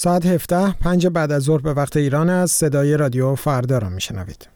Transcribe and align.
ساعت 0.00 0.26
17 0.26 0.72
پنج 0.72 1.06
بعد 1.06 1.32
از 1.32 1.42
ظهر 1.42 1.60
به 1.60 1.72
وقت 1.72 1.96
ایران 1.96 2.30
است 2.30 2.56
صدای 2.60 2.96
رادیو 2.96 3.34
فردا 3.34 3.78
را 3.78 3.88
میشنوید. 3.88 4.48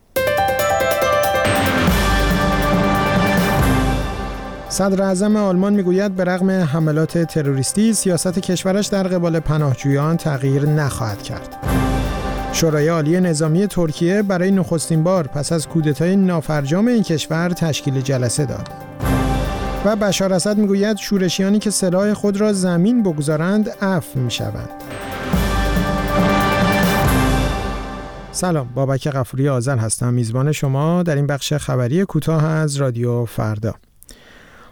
صدر 4.69 5.03
اعظم 5.03 5.37
آلمان 5.37 5.73
می‌گوید 5.73 6.17
به 6.17 6.25
رغم 6.25 6.51
حملات 6.51 7.19
تروریستی 7.19 7.93
سیاست 7.93 8.39
کشورش 8.39 8.87
در 8.87 9.03
قبال 9.03 9.41
پناهجویان 9.41 10.17
تغییر 10.17 10.67
نخواهد 10.67 11.23
کرد. 11.23 11.57
شورای 12.53 12.89
عالی 12.89 13.21
نظامی 13.21 13.67
ترکیه 13.67 14.23
برای 14.23 14.51
نخستین 14.51 15.03
بار 15.03 15.27
پس 15.27 15.53
از 15.53 15.69
کودتای 15.69 16.17
نافرجام 16.17 16.87
این 16.87 17.03
کشور 17.03 17.49
تشکیل 17.49 18.01
جلسه 18.01 18.47
داد. 18.47 18.69
و 19.85 19.97
بشار 19.97 20.33
اسد 20.33 20.59
می‌گوید 20.59 20.97
شورشیانی 20.97 21.59
که 21.59 21.71
سلاح 21.71 22.15
خود 22.15 22.41
را 22.41 22.53
زمین 22.53 23.03
بگذارند 23.03 23.69
عفو 23.69 24.21
می‌شوند. 24.21 24.71
سلام 28.35 28.69
بابک 28.75 29.09
غفوری 29.09 29.49
آذر 29.49 29.79
هستم. 29.79 30.15
میزبان 30.15 30.53
شما 30.53 31.03
در 31.03 31.17
این 31.17 31.27
بخش 31.27 31.53
خبری 31.53 32.05
کوتاه 32.05 32.45
از 32.45 32.77
رادیو 32.77 33.25
فردا. 33.25 33.75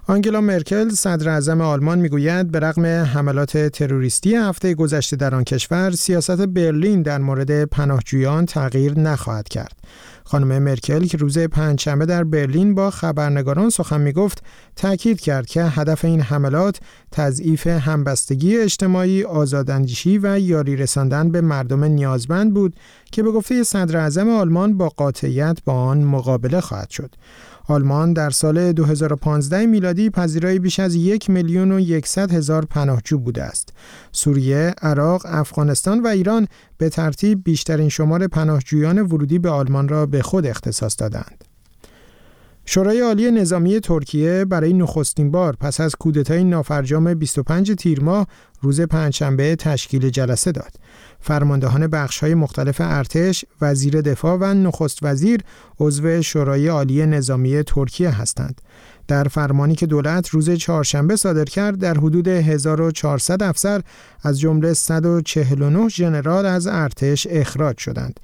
آنگلا 0.06 0.40
مرکل 0.40 0.88
صدر 0.88 1.28
اعظم 1.28 1.60
آلمان 1.60 1.98
می‌گوید 1.98 2.50
به 2.50 2.60
رغم 2.60 2.86
حملات 2.86 3.56
تروریستی 3.58 4.34
هفته 4.34 4.74
گذشته 4.74 5.16
در 5.16 5.34
آن 5.34 5.44
کشور 5.44 5.90
سیاست 5.90 6.40
برلین 6.40 7.02
در 7.02 7.18
مورد 7.18 7.64
پناهجویان 7.64 8.46
تغییر 8.46 8.98
نخواهد 8.98 9.48
کرد. 9.48 9.76
خانم 10.30 10.62
مرکل 10.62 11.06
که 11.06 11.18
روز 11.18 11.38
پنجشنبه 11.38 12.06
در 12.06 12.24
برلین 12.24 12.74
با 12.74 12.90
خبرنگاران 12.90 13.70
سخن 13.70 14.00
می 14.00 14.12
گفت 14.12 14.42
تاکید 14.76 15.20
کرد 15.20 15.46
که 15.46 15.64
هدف 15.64 16.04
این 16.04 16.20
حملات 16.20 16.80
تضعیف 17.10 17.66
همبستگی 17.66 18.58
اجتماعی، 18.58 19.24
آزاداندیشی 19.24 20.18
و 20.18 20.38
یاری 20.38 20.76
رساندن 20.76 21.30
به 21.30 21.40
مردم 21.40 21.84
نیازمند 21.84 22.54
بود 22.54 22.74
که 23.12 23.22
به 23.22 23.30
گفته 23.30 23.62
صدر 23.62 23.96
اعظم 23.96 24.28
آلمان 24.28 24.76
با 24.76 24.88
قاطعیت 24.88 25.58
با 25.64 25.72
آن 25.72 26.04
مقابله 26.04 26.60
خواهد 26.60 26.90
شد. 26.90 27.14
آلمان 27.70 28.12
در 28.12 28.30
سال 28.30 28.72
2015 28.72 29.66
میلادی 29.66 30.10
پذیرای 30.10 30.58
بیش 30.58 30.80
از 30.80 30.94
یک 30.94 31.30
میلیون 31.30 31.72
و 31.72 31.80
یکصد 31.80 32.32
هزار 32.32 32.64
پناهجو 32.64 33.18
بوده 33.18 33.42
است. 33.42 33.72
سوریه، 34.12 34.74
عراق، 34.82 35.22
افغانستان 35.24 36.02
و 36.02 36.06
ایران 36.06 36.48
به 36.78 36.88
ترتیب 36.88 37.44
بیشترین 37.44 37.88
شمار 37.88 38.26
پناهجویان 38.26 38.98
ورودی 38.98 39.38
به 39.38 39.50
آلمان 39.50 39.88
را 39.88 40.06
به 40.06 40.22
خود 40.22 40.46
اختصاص 40.46 40.96
دادند. 40.98 41.44
شورای 42.64 43.00
عالی 43.00 43.30
نظامی 43.30 43.80
ترکیه 43.80 44.44
برای 44.44 44.72
نخستین 44.72 45.30
بار 45.30 45.56
پس 45.56 45.80
از 45.80 45.94
کودتای 45.94 46.44
نافرجام 46.44 47.14
25 47.14 47.72
تیر 47.72 48.00
ماه 48.00 48.26
روز 48.60 48.80
پنجشنبه 48.80 49.56
تشکیل 49.56 50.10
جلسه 50.10 50.52
داد. 50.52 50.72
فرماندهان 51.20 51.88
های 52.20 52.34
مختلف 52.34 52.76
ارتش، 52.80 53.44
وزیر 53.60 54.00
دفاع 54.00 54.38
و 54.40 54.54
نخست 54.54 54.98
وزیر 55.02 55.40
عضو 55.80 56.22
شورای 56.22 56.68
عالی 56.68 57.06
نظامی 57.06 57.62
ترکیه 57.62 58.10
هستند. 58.10 58.60
در 59.08 59.24
فرمانی 59.24 59.74
که 59.74 59.86
دولت 59.86 60.28
روز 60.28 60.50
چهارشنبه 60.50 61.16
صادر 61.16 61.44
کرد 61.44 61.78
در 61.78 61.94
حدود 61.94 62.28
1400 62.28 63.42
افسر 63.42 63.82
از 64.22 64.40
جمله 64.40 64.74
149 64.74 65.88
ژنرال 65.88 66.46
از 66.46 66.66
ارتش 66.66 67.26
اخراج 67.30 67.78
شدند. 67.78 68.20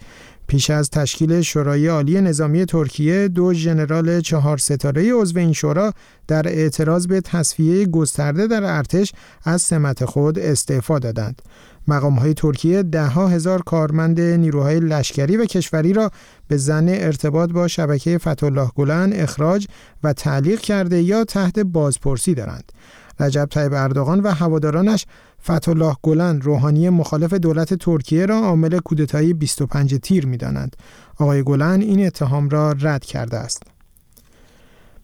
پیش 0.46 0.70
از 0.70 0.90
تشکیل 0.90 1.40
شورای 1.40 1.86
عالی 1.86 2.20
نظامی 2.20 2.64
ترکیه 2.64 3.28
دو 3.28 3.54
ژنرال 3.54 4.20
چهار 4.20 4.58
ستاره 4.58 5.12
عضو 5.14 5.38
این 5.38 5.52
شورا 5.52 5.92
در 6.28 6.48
اعتراض 6.48 7.06
به 7.06 7.20
تصفیه 7.20 7.86
گسترده 7.86 8.46
در 8.46 8.64
ارتش 8.64 9.12
از 9.44 9.62
سمت 9.62 10.04
خود 10.04 10.38
استعفا 10.38 10.98
دادند. 10.98 11.42
مقام 11.88 12.14
های 12.14 12.34
ترکیه 12.34 12.82
ده 12.82 13.06
ها 13.06 13.28
هزار 13.28 13.62
کارمند 13.62 14.20
نیروهای 14.20 14.80
لشکری 14.80 15.36
و 15.36 15.44
کشوری 15.44 15.92
را 15.92 16.10
به 16.48 16.56
زن 16.56 16.88
ارتباط 16.88 17.50
با 17.50 17.68
شبکه 17.68 18.18
فتولاه 18.18 18.72
گلن 18.74 19.12
اخراج 19.12 19.66
و 20.02 20.12
تعلیق 20.12 20.60
کرده 20.60 21.02
یا 21.02 21.24
تحت 21.24 21.58
بازپرسی 21.58 22.34
دارند. 22.34 22.72
رجب 23.20 23.48
طیب 23.50 23.72
اردوغان 23.72 24.20
و 24.20 24.30
هوادارانش 24.30 25.06
فتولاه 25.50 25.98
گلن 26.02 26.40
روحانی 26.40 26.88
مخالف 26.88 27.34
دولت 27.34 27.74
ترکیه 27.74 28.26
را 28.26 28.36
عامل 28.36 28.78
کودتایی 28.78 29.32
25 29.32 29.94
تیر 29.94 30.26
می‌دانند. 30.26 30.76
آقای 31.18 31.42
گلن 31.42 31.80
این 31.80 32.06
اتهام 32.06 32.48
را 32.48 32.72
رد 32.72 33.04
کرده 33.04 33.36
است. 33.36 33.75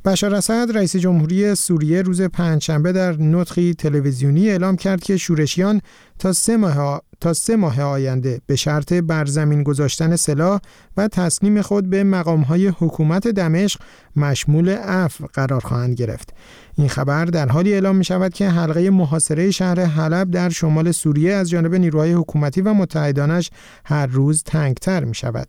بشار 0.04 0.34
اسد 0.34 0.68
رئیس 0.74 0.96
جمهوری 0.96 1.54
سوریه 1.54 2.02
روز 2.02 2.22
پنجشنبه 2.22 2.92
در 2.92 3.16
نطقی 3.16 3.74
تلویزیونی 3.74 4.50
اعلام 4.50 4.76
کرد 4.76 5.02
که 5.02 5.16
شورشیان 5.16 5.80
تا 6.18 6.32
سه 6.32 6.56
ماه, 6.56 7.02
تا 7.20 7.32
سه 7.32 7.56
ماه 7.56 7.82
آینده 7.82 8.40
به 8.46 8.56
شرط 8.56 8.92
برزمین 8.92 9.62
گذاشتن 9.62 10.16
سلاح 10.16 10.60
و 10.96 11.08
تسلیم 11.08 11.62
خود 11.62 11.90
به 11.90 12.04
مقامهای 12.04 12.68
حکومت 12.68 13.28
دمشق 13.28 13.80
مشمول 14.16 14.68
عفو 14.68 15.26
قرار 15.32 15.60
خواهند 15.60 15.94
گرفت. 15.94 16.34
این 16.74 16.88
خبر 16.88 17.24
در 17.24 17.48
حالی 17.48 17.72
اعلام 17.72 17.96
می 17.96 18.04
شود 18.04 18.34
که 18.34 18.48
حلقه 18.48 18.90
محاصره 18.90 19.50
شهر 19.50 19.80
حلب 19.80 20.30
در 20.30 20.48
شمال 20.48 20.92
سوریه 20.92 21.32
از 21.32 21.50
جانب 21.50 21.74
نیروهای 21.74 22.12
حکومتی 22.12 22.60
و 22.60 22.74
متحدانش 22.74 23.50
هر 23.84 24.06
روز 24.06 24.42
تنگتر 24.42 25.04
می 25.04 25.14
شود. 25.14 25.48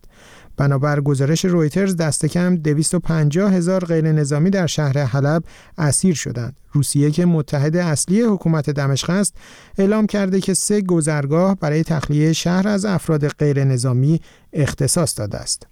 بنابر 0.56 1.00
گزارش 1.00 1.44
رویترز 1.44 1.96
دست 1.96 2.26
کم 2.26 2.56
250 2.56 3.52
هزار 3.52 3.84
غیر 3.84 4.12
نظامی 4.12 4.50
در 4.50 4.66
شهر 4.66 4.98
حلب 4.98 5.44
اسیر 5.78 6.14
شدند. 6.14 6.56
روسیه 6.72 7.10
که 7.10 7.26
متحد 7.26 7.76
اصلی 7.76 8.22
حکومت 8.22 8.70
دمشق 8.70 9.10
است 9.10 9.34
اعلام 9.78 10.06
کرده 10.06 10.40
که 10.40 10.54
سه 10.54 10.80
گذرگاه 10.80 11.54
برای 11.54 11.82
تخلیه 11.82 12.32
شهر 12.32 12.68
از 12.68 12.84
افراد 12.84 13.28
غیر 13.28 13.64
نظامی 13.64 14.20
اختصاص 14.52 15.18
داده 15.18 15.38
است. 15.38 15.66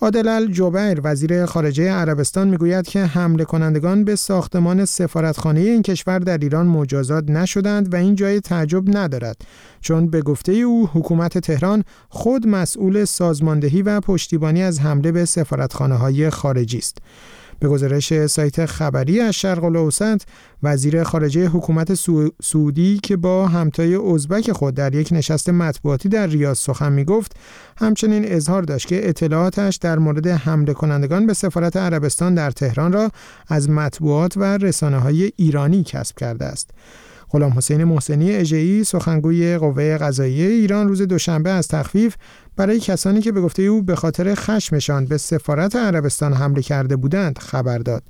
عادل 0.00 0.46
جوبیر 0.46 1.00
وزیر 1.04 1.46
خارجه 1.46 1.90
عربستان 1.90 2.48
می‌گوید 2.48 2.86
که 2.86 3.04
حمله 3.04 3.44
کنندگان 3.44 4.04
به 4.04 4.16
ساختمان 4.16 4.84
سفارتخانه 4.84 5.60
این 5.60 5.82
کشور 5.82 6.18
در 6.18 6.38
ایران 6.38 6.66
مجازات 6.66 7.30
نشدند 7.30 7.94
و 7.94 7.96
این 7.96 8.14
جای 8.14 8.40
تعجب 8.40 8.96
ندارد 8.96 9.36
چون 9.80 10.10
به 10.10 10.22
گفته 10.22 10.52
او 10.52 10.88
حکومت 10.92 11.38
تهران 11.38 11.84
خود 12.08 12.46
مسئول 12.46 13.04
سازماندهی 13.04 13.82
و 13.82 14.00
پشتیبانی 14.00 14.62
از 14.62 14.80
حمله 14.80 15.12
به 15.12 15.24
سفارتخانه 15.24 15.94
های 15.94 16.30
خارجی 16.30 16.78
است. 16.78 16.98
به 17.60 17.68
گزارش 17.68 18.26
سایت 18.26 18.66
خبری 18.66 19.20
از 19.20 19.34
شرق 19.34 19.64
الاوسط 19.64 20.22
وزیر 20.62 21.02
خارجه 21.02 21.46
حکومت 21.46 21.94
سعودی 22.42 23.00
که 23.02 23.16
با 23.16 23.46
همتای 23.46 23.94
ازبک 23.94 24.52
خود 24.52 24.74
در 24.74 24.94
یک 24.94 25.08
نشست 25.12 25.50
مطبوعاتی 25.50 26.08
در 26.08 26.26
ریاض 26.26 26.58
سخن 26.58 26.92
می 26.92 27.04
گفت 27.04 27.36
همچنین 27.76 28.24
اظهار 28.24 28.62
داشت 28.62 28.88
که 28.88 29.08
اطلاعاتش 29.08 29.76
در 29.76 29.98
مورد 29.98 30.26
حمله 30.26 30.72
کنندگان 30.72 31.26
به 31.26 31.34
سفارت 31.34 31.76
عربستان 31.76 32.34
در 32.34 32.50
تهران 32.50 32.92
را 32.92 33.10
از 33.48 33.70
مطبوعات 33.70 34.36
و 34.36 34.44
رسانه 34.56 34.98
های 34.98 35.32
ایرانی 35.36 35.82
کسب 35.82 36.18
کرده 36.18 36.44
است. 36.44 36.70
غلام 37.30 37.52
حسین 37.52 37.84
محسنی 37.84 38.32
اژه‌ای 38.32 38.84
سخنگوی 38.84 39.58
قوه 39.58 39.98
قضاییه 39.98 40.48
ایران 40.48 40.88
روز 40.88 41.02
دوشنبه 41.02 41.50
از 41.50 41.68
تخفیف 41.68 42.16
برای 42.56 42.80
کسانی 42.80 43.20
که 43.20 43.32
به 43.32 43.40
گفته 43.40 43.62
او 43.62 43.82
به 43.82 43.96
خاطر 43.96 44.34
خشمشان 44.34 45.04
به 45.04 45.18
سفارت 45.18 45.76
عربستان 45.76 46.32
حمله 46.32 46.62
کرده 46.62 46.96
بودند 46.96 47.38
خبر 47.38 47.78
داد. 47.78 48.02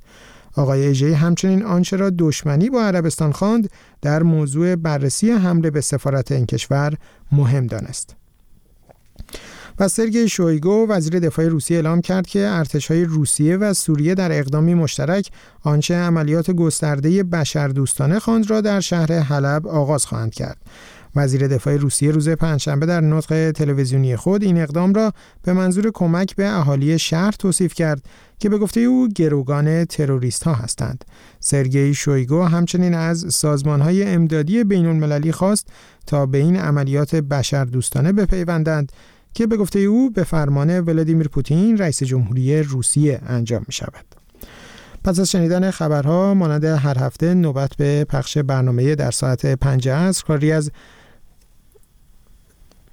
آقای 0.55 0.87
اژه‌ای 0.87 1.13
همچنین 1.13 1.63
آنچه 1.63 1.97
را 1.97 2.09
دشمنی 2.09 2.69
با 2.69 2.83
عربستان 2.83 3.31
خواند 3.31 3.69
در 4.01 4.23
موضوع 4.23 4.75
بررسی 4.75 5.31
حمله 5.31 5.71
به 5.71 5.81
سفارت 5.81 6.31
این 6.31 6.45
کشور 6.45 6.93
مهم 7.31 7.67
دانست. 7.67 8.16
و 9.79 9.87
سرگئی 9.87 10.29
شویگو 10.29 10.87
وزیر 10.89 11.19
دفاع 11.19 11.47
روسیه 11.47 11.77
اعلام 11.77 12.01
کرد 12.01 12.27
که 12.27 12.47
ارتشهای 12.49 13.03
روسیه 13.03 13.57
و 13.57 13.73
سوریه 13.73 14.15
در 14.15 14.39
اقدامی 14.39 14.73
مشترک 14.73 15.29
آنچه 15.63 15.95
عملیات 15.95 16.51
گسترده 16.51 17.23
بشردوستانه 17.23 18.19
خواند 18.19 18.49
را 18.49 18.61
در 18.61 18.79
شهر 18.79 19.13
حلب 19.13 19.67
آغاز 19.67 20.05
خواهند 20.05 20.33
کرد. 20.33 20.57
وزیر 21.15 21.47
دفاع 21.47 21.75
روسیه 21.75 22.11
روز 22.11 22.29
پنجشنبه 22.29 22.85
در 22.85 23.01
نطق 23.01 23.51
تلویزیونی 23.51 24.15
خود 24.15 24.43
این 24.43 24.61
اقدام 24.61 24.93
را 24.93 25.13
به 25.43 25.53
منظور 25.53 25.91
کمک 25.93 26.35
به 26.35 26.47
اهالی 26.47 26.99
شهر 26.99 27.31
توصیف 27.31 27.73
کرد 27.73 28.01
که 28.39 28.49
به 28.49 28.57
گفته 28.57 28.79
او 28.79 29.07
گروگان 29.07 29.85
تروریست 29.85 30.43
ها 30.43 30.53
هستند. 30.53 31.05
سرگئی 31.39 31.93
شویگو 31.93 32.43
همچنین 32.43 32.93
از 32.93 33.25
سازمان 33.33 33.81
های 33.81 34.03
امدادی 34.03 34.63
بین 34.63 34.85
المللی 34.85 35.31
خواست 35.31 35.67
تا 36.07 36.25
به 36.25 36.37
این 36.37 36.55
عملیات 36.55 37.15
بشردوستانه 37.15 38.11
بپیوندند 38.11 38.91
که 39.37 39.47
به 39.47 39.57
گفته 39.57 39.79
او 39.79 40.09
به 40.09 40.23
فرمان 40.23 40.79
ولادیمیر 40.79 41.27
پوتین 41.27 41.77
رئیس 41.77 42.03
جمهوری 42.03 42.63
روسیه 42.63 43.21
انجام 43.27 43.63
می 43.67 43.73
شود. 43.73 44.05
پس 45.03 45.19
از 45.19 45.31
شنیدن 45.31 45.71
خبرها 45.71 46.33
مانند 46.33 46.63
هر 46.63 46.97
هفته 46.99 47.33
نوبت 47.33 47.75
به 47.77 48.03
پخش 48.03 48.37
برنامه 48.37 48.95
در 48.95 49.11
ساعت 49.11 49.45
پنج 49.45 49.89
عصر 49.89 50.23
کاری 50.23 50.51
از 50.51 50.71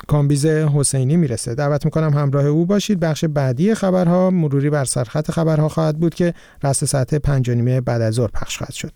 کامبیز 0.06 0.46
حسینی 0.46 1.16
می‌رسه. 1.16 1.54
دعوت 1.54 1.84
می‌کنم 1.84 2.14
همراه 2.14 2.46
او 2.46 2.66
باشید. 2.66 3.00
بخش 3.00 3.24
بعدی 3.24 3.74
خبرها 3.74 4.30
مروری 4.30 4.70
بر 4.70 4.84
سرخط 4.84 5.30
خبرها 5.30 5.68
خواهد 5.68 5.98
بود 5.98 6.14
که 6.14 6.34
رست 6.64 6.84
ساعت 6.84 7.14
پنج 7.14 7.50
نیمه 7.50 7.80
بعد 7.80 8.02
از 8.02 8.14
ظهر 8.14 8.30
پخش 8.34 8.58
خواهد 8.58 8.72
شد. 8.72 8.92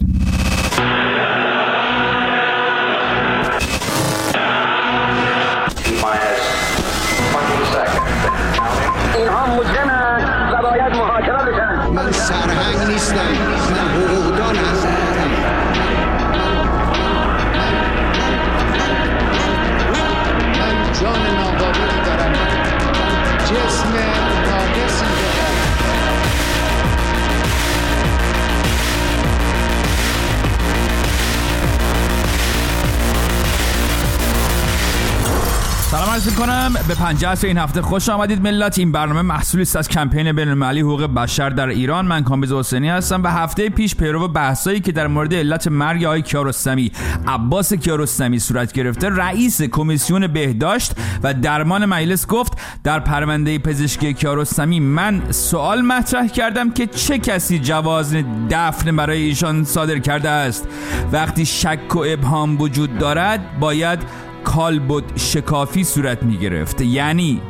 عرض 36.18 36.34
کنم 36.34 36.74
به 36.88 36.94
پنجه 36.94 37.44
این 37.44 37.58
هفته 37.58 37.82
خوش 37.82 38.08
آمدید. 38.08 38.42
ملت 38.42 38.78
این 38.78 38.92
برنامه 38.92 39.22
محصولی 39.22 39.62
است 39.62 39.76
از 39.76 39.88
کمپین 39.88 40.32
بین 40.32 40.48
المللی 40.48 40.80
حقوق 40.80 41.06
بشر 41.06 41.50
در 41.50 41.68
ایران. 41.68 42.06
من 42.06 42.24
کامبیز 42.24 42.52
حسینی 42.52 42.88
هستم 42.88 43.22
و 43.22 43.28
هفته 43.28 43.68
پیش 43.68 43.94
پیرو 43.94 44.28
بحثایی 44.28 44.80
که 44.80 44.92
در 44.92 45.06
مورد 45.06 45.34
علت 45.34 45.68
مرگ 45.68 46.04
آقای 46.04 46.22
کیارستمی 46.22 46.92
عباس 47.26 47.72
کیارستمی 47.72 48.38
صورت 48.38 48.72
گرفته 48.72 49.08
رئیس 49.08 49.62
کمیسیون 49.62 50.26
بهداشت 50.26 50.92
و 51.22 51.34
درمان 51.34 51.84
مجلس 51.84 52.26
گفت 52.26 52.52
در 52.84 53.00
پرونده 53.00 53.58
پزشکی 53.58 54.14
کیارستمی 54.14 54.80
من 54.80 55.22
سوال 55.30 55.82
مطرح 55.82 56.26
کردم 56.26 56.70
که 56.70 56.86
چه 56.86 57.18
کسی 57.18 57.58
جواز 57.58 58.16
دفن 58.50 58.96
برای 58.96 59.22
ایشان 59.22 59.64
صادر 59.64 59.98
کرده 59.98 60.30
است. 60.30 60.68
وقتی 61.12 61.46
شک 61.46 61.96
و 61.96 62.04
ابهام 62.08 62.60
وجود 62.60 62.98
دارد 62.98 63.58
باید 63.60 64.27
کالبد 64.48 65.16
شکافی 65.16 65.84
صورت 65.84 66.22
می 66.22 66.38
گرفت 66.38 66.80
یعنی 66.80 67.40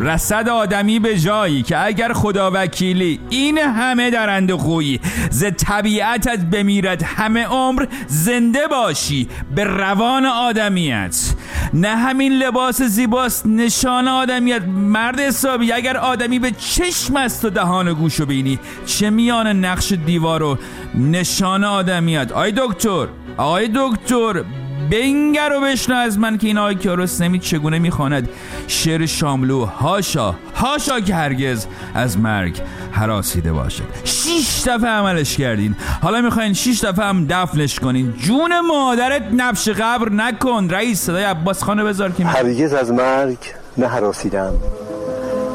رسد 0.00 0.48
آدمی 0.48 0.98
به 0.98 1.18
جایی 1.18 1.62
که 1.62 1.84
اگر 1.84 2.12
خدا 2.12 2.50
وکیلی 2.54 3.20
این 3.30 3.58
همه 3.58 4.10
درند 4.10 4.52
خویی 4.52 5.00
ز 5.30 5.44
طبیعتت 5.56 6.38
بمیرد 6.44 7.02
همه 7.02 7.44
عمر 7.44 7.86
زنده 8.06 8.66
باشی 8.66 9.28
به 9.54 9.64
روان 9.64 10.26
آدمیت. 10.26 11.34
نه 11.74 11.96
همین 11.96 12.32
لباس 12.32 12.82
زیباست 12.82 13.46
نشان 13.46 14.08
آدمیت. 14.08 14.62
مرد 14.62 15.20
حسابی 15.20 15.72
اگر 15.72 15.96
آدمی 15.96 16.38
به 16.38 16.50
چشم 16.50 17.16
است 17.16 17.44
و 17.44 17.50
دهان 17.50 17.92
گوشو 17.92 18.26
بینی 18.26 18.58
چه 18.86 19.10
میان 19.10 19.46
نقش 19.46 19.92
دیوار 19.92 20.42
و 20.42 20.58
نشان 20.94 21.64
آدمیت؟ 21.64 22.32
آی 22.32 22.52
دکتر 22.56 23.06
آقای 23.36 23.70
دکتر 23.74 24.44
بنگر 24.90 25.52
و 25.56 25.60
بشنو 25.60 25.96
از 25.96 26.18
من 26.18 26.38
که 26.38 26.46
این 26.46 26.58
آقای 26.58 26.74
کیارستمی 26.74 27.38
چگونه 27.38 27.78
می‌خواند 27.78 28.28
شعر 28.66 29.06
شاملو 29.06 29.64
هاشا 29.64 30.34
هاشا 30.56 31.00
که 31.00 31.14
هرگز 31.14 31.66
از 31.94 32.18
مرگ 32.18 32.60
حراسیده 32.92 33.52
باشد. 33.52 33.84
شیش 34.04 34.62
دفعه 34.66 34.90
عملش 34.90 35.36
کردین. 35.36 35.76
حالا 36.02 36.20
می‌خواین 36.20 36.52
شیش 36.52 36.84
دفعه 36.84 37.04
هم 37.04 37.26
دفنش 37.26 37.80
کنین. 37.80 38.14
جون 38.18 38.60
مادرت 38.60 39.22
نبش 39.36 39.68
قبر 39.68 40.08
نکن. 40.08 40.68
رئیس 40.70 41.00
صدای 41.00 41.24
عباس 41.24 41.62
خانه 41.62 41.84
بذار 41.84 42.10
که 42.10 42.24
هرگز 42.24 42.72
از 42.72 42.92
مرگ 42.92 43.38
نه 43.76 43.86
حراسیدم 43.86 44.52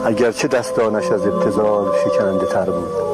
اگرچه 0.06 0.48
دستانش 0.48 1.06
از 1.06 1.28
ابتزال 1.28 1.86
شکننده 2.06 2.46
تر 2.46 2.66
بود. 2.66 3.10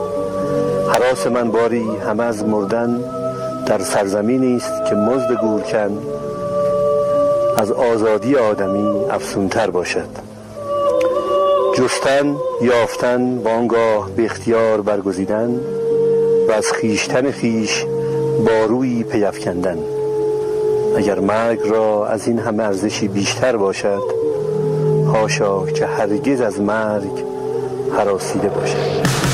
حراس 0.94 1.27
من 1.27 1.51
باری 1.51 1.85
همه 2.07 2.23
از 2.23 2.44
مردن 2.44 3.00
در 3.65 3.79
سرزمینی 3.79 4.56
است 4.56 4.85
که 4.89 4.95
مزد 4.95 5.33
گورکن 5.41 5.97
از 7.57 7.71
آزادی 7.71 8.35
آدمی 8.35 9.06
افسونتر 9.09 9.69
باشد. 9.69 10.09
جستن 11.77 12.35
یافتن 12.62 13.44
بانگاه 13.44 14.09
به 14.09 14.25
اختیار 14.25 14.81
برگزیدن 14.81 15.59
و 16.50 16.51
از 16.51 16.71
خیشتن 16.71 17.31
خیش 17.31 17.85
باروی 18.45 19.03
پیفکندن 19.03 19.77
اگر 20.97 21.19
مرگ 21.19 21.59
را 21.69 22.07
از 22.07 22.27
این 22.27 22.39
همه 22.39 22.63
ارزشی 22.63 23.07
بیشتر 23.07 23.57
باشد 23.57 24.03
هاشا 25.13 25.65
که 25.65 25.85
هرگز 25.85 26.41
از 26.41 26.62
مرگ 26.62 27.23
حراسیده 27.97 28.50
باشد. 28.50 29.25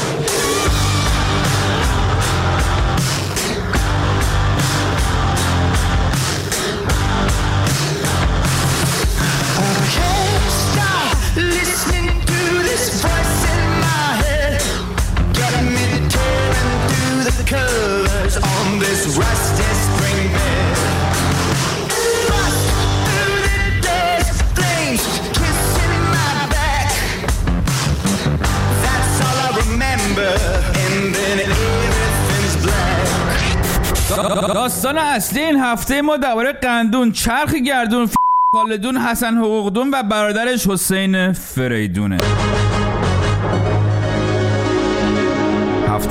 داستان 34.72 34.98
اصلی 34.98 35.40
این 35.40 35.60
هفته 35.60 36.02
ما 36.02 36.18
درباره 36.18 36.52
قندون 36.52 37.12
چرخ 37.12 37.54
گردون 37.54 38.10
خالدون 38.56 38.98
حسن 38.98 39.38
حقوقدون 39.38 39.92
و 39.94 40.04
برادرش 40.04 40.68
حسین 40.68 41.34
فریدونه. 41.34 42.18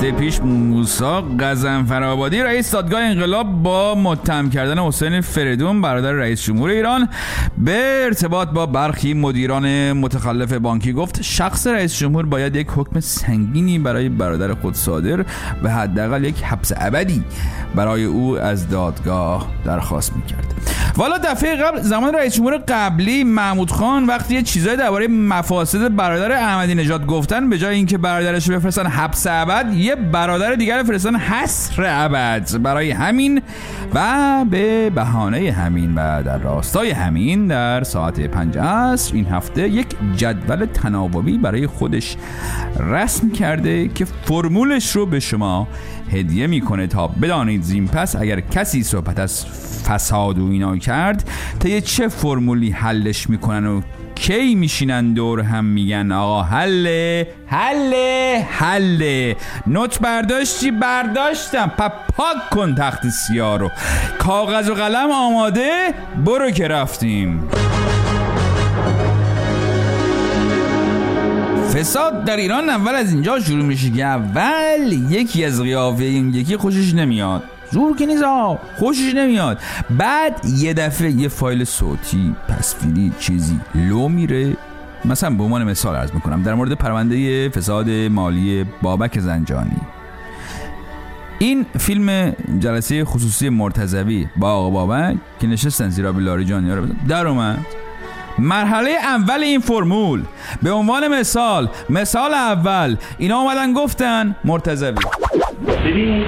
هفته 0.01 0.11
پیش 0.11 0.41
موسا 0.41 1.21
قزنفرآبادی 1.21 2.41
رئیس 2.41 2.71
دادگاه 2.71 3.01
انقلاب 3.01 3.63
با 3.63 3.95
متهم 3.95 4.49
کردن 4.49 4.79
حسین 4.79 5.21
فریدون 5.21 5.81
برادر 5.81 6.11
رئیس 6.11 6.43
جمهور 6.43 6.69
ایران 6.69 7.09
به 7.57 8.01
ارتباط 8.05 8.49
با 8.49 8.65
برخی 8.65 9.13
مدیران 9.13 9.93
متخلف 9.93 10.53
بانکی 10.53 10.93
گفت 10.93 11.21
شخص 11.21 11.67
رئیس 11.67 11.97
جمهور 11.97 12.25
باید 12.25 12.55
یک 12.55 12.67
حکم 12.75 12.99
سنگینی 12.99 13.79
برای 13.79 14.09
برادر 14.09 14.53
خود 14.53 14.75
صادر 14.75 15.25
و 15.63 15.69
حداقل 15.69 16.23
یک 16.23 16.43
حبس 16.43 16.71
ابدی 16.75 17.23
برای 17.75 18.03
او 18.03 18.39
از 18.39 18.69
دادگاه 18.69 19.47
درخواست 19.65 20.15
می‌کرد. 20.15 20.60
والا 20.97 21.17
دفعه 21.17 21.55
قبل 21.55 21.81
زمان 21.81 22.13
رئیس 22.13 22.35
جمهور 22.35 22.57
قبلی 22.67 23.23
محمود 23.23 23.71
خان 23.71 24.05
وقتی 24.05 24.35
یه 24.35 24.41
چیزای 24.41 24.75
درباره 24.77 25.07
مفاسد 25.07 25.95
برادر 25.95 26.31
احمدی 26.31 26.75
نژاد 26.75 27.05
گفتن 27.05 27.49
به 27.49 27.57
جای 27.57 27.75
اینکه 27.75 27.97
برادرش 27.97 28.49
بفرستن 28.49 28.87
حبس 28.87 29.27
ابد 29.29 29.73
یه 29.73 29.95
برادر 29.95 30.55
دیگر 30.55 30.83
فرستن 30.83 31.15
حسر 31.15 31.83
ابد. 31.87 32.61
برای 32.63 32.91
همین 32.91 33.41
و 33.93 34.45
به 34.49 34.89
بهانه 34.89 35.51
همین 35.51 35.95
و 35.95 36.23
در 36.23 36.37
راستای 36.37 36.91
همین 36.91 37.47
در 37.47 37.83
ساعت 37.83 38.19
پنج 38.19 38.57
عصر 38.57 39.15
این 39.15 39.25
هفته 39.25 39.69
یک 39.69 39.87
جدول 40.15 40.65
تناوبی 40.65 41.37
برای 41.37 41.67
خودش 41.67 42.15
رسم 42.79 43.29
کرده 43.29 43.87
که 43.87 44.05
فرمولش 44.05 44.95
رو 44.95 45.05
به 45.05 45.19
شما 45.19 45.67
هدیه 46.11 46.47
می‌کنه 46.47 46.87
تا 46.87 47.07
بدانید 47.07 47.61
زین 47.61 47.87
پس 47.87 48.15
اگر 48.15 48.39
کسی 48.39 48.83
صحبت 48.83 49.19
از 49.19 49.45
فساد 49.87 50.39
و 50.39 50.51
اینا 50.51 50.77
کرد 50.77 51.29
تا 51.59 51.69
یه 51.69 51.81
چه 51.81 52.07
فرمولی 52.07 52.71
حلش 52.71 53.29
می‌کنن 53.29 53.65
و 53.65 53.81
کی 54.15 54.55
میشینن 54.55 55.13
دور 55.13 55.39
هم 55.41 55.65
میگن؟ 55.65 56.11
آقا 56.11 56.43
حله 56.43 57.27
حله 57.47 58.45
حله 58.49 59.35
نوت 59.67 59.99
برداشتی 59.99 60.71
برداشتم. 60.71 61.71
پا 61.77 61.91
پاک 62.17 62.49
کن 62.51 62.75
تخت 62.75 63.09
سیاه 63.09 63.57
رو. 63.57 63.69
کاغذ 64.19 64.69
و 64.69 64.73
قلم 64.73 65.11
آماده؟ 65.11 65.93
برو 66.25 66.51
که 66.51 66.67
رفتیم. 66.67 67.49
فساد 71.73 72.25
در 72.25 72.37
ایران 72.37 72.69
اول 72.69 72.95
از 72.95 73.13
اینجا 73.13 73.39
شروع 73.39 73.65
میشه 73.65 73.89
که 73.89 74.03
اول 74.03 74.91
یکی 75.09 75.45
از 75.45 75.61
قیافه 75.61 76.03
این 76.03 76.33
یکی 76.33 76.57
خوشش 76.57 76.93
نمیاد. 76.93 77.43
زور 77.71 77.97
که 77.97 78.05
نیست 78.05 78.23
خوشش 78.75 79.13
نمیاد. 79.15 79.59
بعد 79.89 80.45
یه 80.57 80.73
دفعه 80.73 81.11
یه 81.11 81.27
فایل 81.27 81.63
صوتی 81.63 82.35
تصویری 82.47 83.11
چیزی 83.19 83.59
لو 83.75 84.07
میره. 84.07 84.57
مثلا 85.05 85.29
به 85.29 85.43
عنوان 85.43 85.63
مثال 85.63 85.95
ارز 85.95 86.09
می‌کنم 86.13 86.43
در 86.43 86.53
مورد 86.53 86.73
پرونده 86.73 87.49
فساد 87.49 87.89
مالی 87.89 88.65
بابک 88.81 89.19
زنجانی. 89.19 89.81
این 91.39 91.65
فیلم 91.79 92.33
جلسه 92.59 93.05
خصوصی 93.05 93.49
مرتزوی 93.49 94.27
با 94.35 94.51
آقا 94.51 94.69
بابک 94.69 95.17
که 95.39 95.47
نشستن 95.47 95.89
زیرا 95.89 96.11
لاری 96.11 96.45
جانی 96.45 96.71
رو 96.71 96.85
در 97.07 97.27
اومد. 97.27 97.65
مرحله 98.39 98.89
اول 98.89 99.43
این 99.43 99.59
فرمول. 99.59 100.21
به 100.63 100.71
عنوان 100.71 101.19
مثال 101.19 101.69
مثال 101.89 102.33
اول. 102.33 102.95
اینا 103.17 103.37
اومدن 103.37 103.73
گفتن 103.73 104.35
مرتزوی 104.43 104.95
ببین 105.85 106.23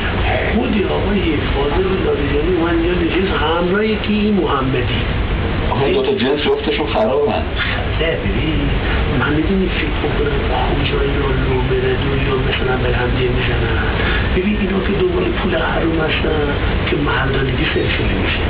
خودی 0.56 0.84
آقای 0.84 1.38
فاضل 1.54 2.04
لاریجانی 2.06 2.58
من 2.58 2.86
یا 2.86 2.94
نشست 2.94 3.34
همراه 3.34 3.86
کی 4.08 4.32
محمدی. 4.32 5.02
آقا 5.72 5.88
دو 5.90 6.04
تا 6.04 6.16
جنس 6.16 6.40
جفتشون 6.40 6.94
خرابن. 6.94 7.44
نه 8.02 8.12
ببین 8.24 8.70
من 9.20 9.34
می‌دونی 9.34 9.70
فکر 9.70 9.98
بکنم 10.04 10.40
کجا 10.50 11.04
یا 11.06 11.28
لو 11.46 11.62
بره 11.70 11.92
یا 12.28 12.36
مثلا 12.50 12.78
به 12.78 12.98
هم 12.98 13.10
می‌زنن. 13.10 13.84
ببین 14.36 14.58
اینا 14.58 14.80
که 14.80 14.94
دنبال 15.00 15.24
پول 15.24 15.56
حروم 15.56 16.00
هستن 16.00 16.48
که 16.90 16.96
مردانگی 16.96 17.66
سر 17.74 17.90
شده 17.98 18.14
میشه. 18.24 18.44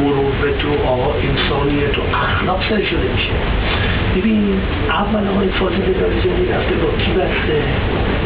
مروت 0.00 0.64
و 0.64 0.88
آقا 0.88 1.14
انسانیت 1.14 1.98
و 1.98 2.02
اخلاق 2.24 2.62
سر 2.68 2.82
شده 2.82 3.08
میشه. 3.12 3.32
ببین 4.16 4.60
اول 4.88 5.28
آقای 5.28 5.48
فاضل 5.48 6.00
لاریجانی 6.00 6.46
رفته 6.46 6.74
با 6.74 6.90
کی 6.98 7.12
بسته؟ 7.12 7.62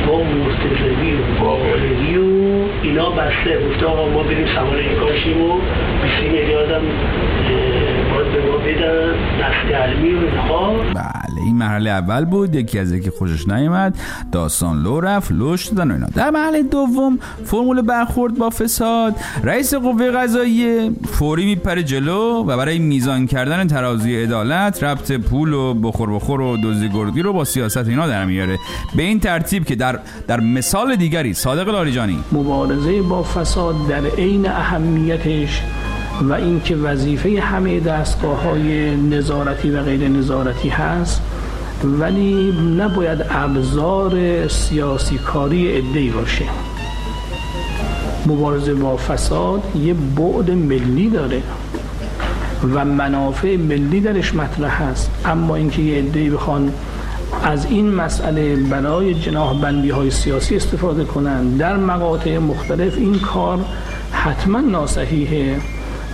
با 0.07 0.23
مرتضوی 0.23 1.13
و 1.13 1.45
باقری 1.45 2.19
و 2.19 2.47
اینا 2.83 3.11
بسته 3.11 3.69
گفته 3.69 3.87
آقا 3.87 4.09
ما 4.09 4.23
بریم 4.23 4.47
سوار 4.47 4.77
این 4.77 4.95
کاشیم 4.99 5.43
و 5.43 5.61
20 6.03 6.33
میلیارد 6.33 6.71
هم 6.71 6.83
باید 8.15 8.33
به 8.33 8.51
ما 8.51 8.57
بدن 8.57 9.15
دست 9.41 9.75
علمی 9.75 10.15
و 10.15 10.19
اینها. 10.19 10.75
بله 11.37 11.45
این 11.45 11.57
مرحله 11.57 11.91
اول 11.91 12.25
بود 12.25 12.55
یکی 12.55 12.79
از 12.79 12.93
یکی 12.93 13.11
خوشش 13.11 13.49
نیامد 13.49 13.99
داستان 14.33 14.83
لو 14.83 15.01
رفت 15.01 15.33
لوش 15.33 15.67
دادن 15.67 15.91
و 15.91 15.95
اینا. 15.95 16.07
در 16.15 16.31
مرحله 16.31 16.63
دوم 16.63 17.19
فرمول 17.45 17.83
برخورد 17.83 18.35
با 18.35 18.51
فساد. 18.51 19.15
رئیس 19.43 19.75
قوه 19.75 20.11
قضاییه 20.11 20.91
فوری 21.05 21.45
میپره 21.45 21.83
جلو 21.83 22.45
و 22.45 22.57
برای 22.57 22.79
میزان 22.79 23.27
کردن 23.27 23.67
ترازوی 23.67 24.23
عدالت 24.23 24.85
ربط 24.85 25.13
پول 25.13 25.53
و 25.53 25.75
بخور 25.75 26.15
بخور 26.15 26.41
و 26.41 26.57
دزدی 26.65 26.89
گردی 26.89 27.23
رو 27.23 27.33
با 27.33 27.45
سیاست 27.45 27.89
اینا 27.89 28.07
در 28.07 28.25
میاره. 28.25 28.59
به 28.97 29.03
این 29.03 29.21
ترتیب 29.21 29.65
که 29.65 29.75
در 29.75 29.99
در 30.29 30.41
مثال 30.41 30.97
دیگری 30.97 31.35
صادق 31.35 31.69
لاریجانی. 31.69 32.19
مبارزه 32.33 33.03
با 33.03 33.23
فساد 33.23 33.89
در 33.89 34.07
عین 34.07 34.49
اهمیتش 34.49 35.63
و 36.23 36.33
اینکه 36.33 36.77
وظیفه 36.77 37.41
همه 37.41 37.81
دستگاه 37.81 38.43
های 38.43 38.97
نظارتی 38.97 39.71
و 39.71 39.83
غیر 39.83 40.09
نظارتی 40.09 40.69
هست 40.69 41.23
ولی 41.85 42.53
نباید 42.79 43.25
ابزار 43.31 44.49
سیاسی 44.49 45.19
کاری 45.19 45.77
ادهی 45.77 46.11
باشه. 46.11 46.45
مبارزه 48.27 48.75
با 48.75 48.97
فساد 48.97 49.63
یه 49.85 49.95
بعد 49.95 50.51
ملی 50.51 51.11
داره 51.11 51.43
و 52.75 52.85
منافع 52.85 53.57
ملی 53.57 54.01
درش 54.01 54.35
مطرح 54.35 54.83
هست 54.83 55.11
اما 55.25 55.57
اینکه 55.57 55.83
یه 55.83 55.99
عده‌ای 55.99 56.31
بخوان 56.31 56.73
از 57.43 57.67
این 57.67 57.91
مسئله 57.95 58.57
برای 58.57 59.15
جناح 59.15 59.61
بندی 59.61 59.91
های 59.91 60.11
سیاسی 60.11 60.57
استفاده 60.57 61.05
کنند 61.05 61.59
در 61.59 61.77
مقاطع 61.77 62.39
مختلف 62.39 62.99
این 62.99 63.19
کار 63.19 63.59
حتما 64.13 64.61
ناسحیحه. 64.61 65.57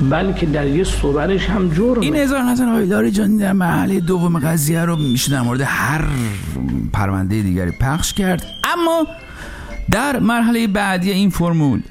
بلکه 0.00 0.46
در 0.46 0.66
یه 0.66 0.84
صورش 0.84 1.50
هم 1.50 1.68
جرمه 1.68 1.98
این 1.98 2.16
نظر 2.16 2.68
آقای 2.68 2.86
لاریجانی 2.86 3.38
در 3.38 3.52
مرحله 3.52 4.00
دوم 4.00 4.38
قضیه 4.38 4.84
رو 4.84 4.96
میشه 4.96 5.32
در 5.32 5.40
مورد 5.40 5.60
هر 5.60 6.04
پرونده 6.92 7.42
دیگری 7.42 7.70
پخش 7.80 8.12
کرد. 8.12 8.46
اما 8.64 9.06
در 9.90 10.18
مرحله 10.18 10.66
بعدی 10.66 11.10
این 11.10 11.30
فرمول 11.30 11.82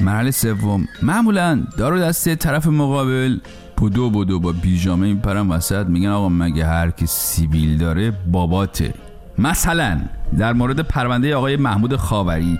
مرحله 0.00 0.30
سوم 0.30 0.88
معمولا 1.02 1.62
دارو 1.78 2.00
دسته 2.00 2.36
طرف 2.36 2.66
مقابل 2.66 3.38
بودو 3.76 4.10
بودو 4.10 4.40
با 4.40 4.52
پیژامه 4.52 5.06
میپرن 5.06 5.48
وسط. 5.48 5.86
میگن 5.86 6.08
آقا 6.08 6.28
مگه 6.28 6.66
هر 6.66 6.90
کی 6.90 7.06
سیبیل 7.06 7.78
داره 7.78 8.10
باباته. 8.10 8.94
مثلا 9.38 10.00
در 10.38 10.52
مورد 10.52 10.80
پرونده 10.80 11.36
آقای 11.36 11.56
محمود 11.56 11.96
خاوری 11.96 12.58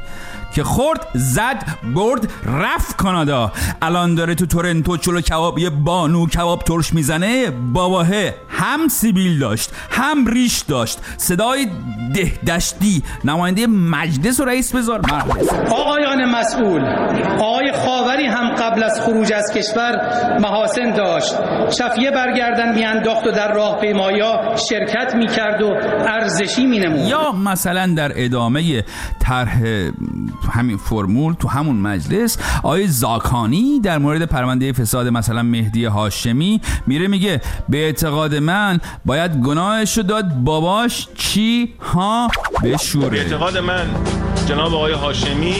که 0.54 0.64
خورد 0.64 1.06
زد 1.14 1.64
برد 1.94 2.28
رفت 2.46 2.96
کانادا. 2.96 3.52
الان 3.82 4.14
داره 4.14 4.34
تو 4.34 4.46
تورنتو 4.46 4.96
چلو 4.96 5.20
کباب 5.20 5.58
یه 5.58 5.70
بانو 5.70 6.26
کباب 6.26 6.62
ترش 6.62 6.94
می‌زنه. 6.94 7.50
باباهه 7.50 8.34
هم 8.48 8.88
سیبیل 8.88 9.38
داشت 9.38 9.70
هم 9.90 10.26
ریش 10.26 10.60
داشت. 10.60 10.98
صدای 11.16 11.66
ده 12.14 12.32
دشتی 12.46 13.02
نماینده 13.24 13.66
مجلس 13.66 14.40
و 14.40 14.44
رئیس 14.44 14.74
بذار. 14.76 15.00
آقایان 15.70 16.24
مسئول 16.24 16.84
آقای 17.38 17.72
خاوری 17.72 18.26
هم 18.26 18.54
قبل 18.78 18.86
از 18.86 19.00
خروج 19.00 19.32
از 19.32 19.52
کشور 19.56 19.92
محاسن 20.40 20.90
داشت. 20.90 21.34
شفیه 21.70 22.10
برگردن 22.10 22.74
میانداخت 22.74 23.26
و 23.26 23.30
در 23.30 23.52
راهپیمایا 23.52 24.56
شرکت 24.68 25.14
می‌کرد 25.14 25.62
و 25.62 25.74
ارزشی 26.08 26.66
مینمود. 26.66 27.08
یا 27.08 27.32
مثلا 27.32 27.94
در 27.96 28.12
ادامه 28.14 28.84
طرح 29.20 29.62
همین 30.52 30.76
فرمول 30.76 31.34
تو 31.34 31.48
همون 31.48 31.76
مجلس 31.76 32.38
آقای 32.58 32.86
زاکانی 32.86 33.80
در 33.80 33.98
مورد 33.98 34.22
پرونده 34.22 34.72
فساد 34.72 35.08
مثلا 35.08 35.42
مهدی 35.42 35.84
هاشمی 35.84 36.60
میره 36.86 37.08
میگه 37.08 37.40
به 37.68 37.78
اعتقاد 37.78 38.34
من 38.34 38.80
باید 39.04 39.32
گناهش 39.32 39.96
رو 39.96 40.02
داد 40.02 40.24
باباش 40.44 41.08
چی 41.16 41.74
ها 41.80 42.28
به 42.62 42.72
بشوره 42.72 43.18
اعتقاد 43.18 43.58
من 43.58 43.86
جناب 44.48 44.74
آقای 44.74 44.92
هاشمی 44.92 45.54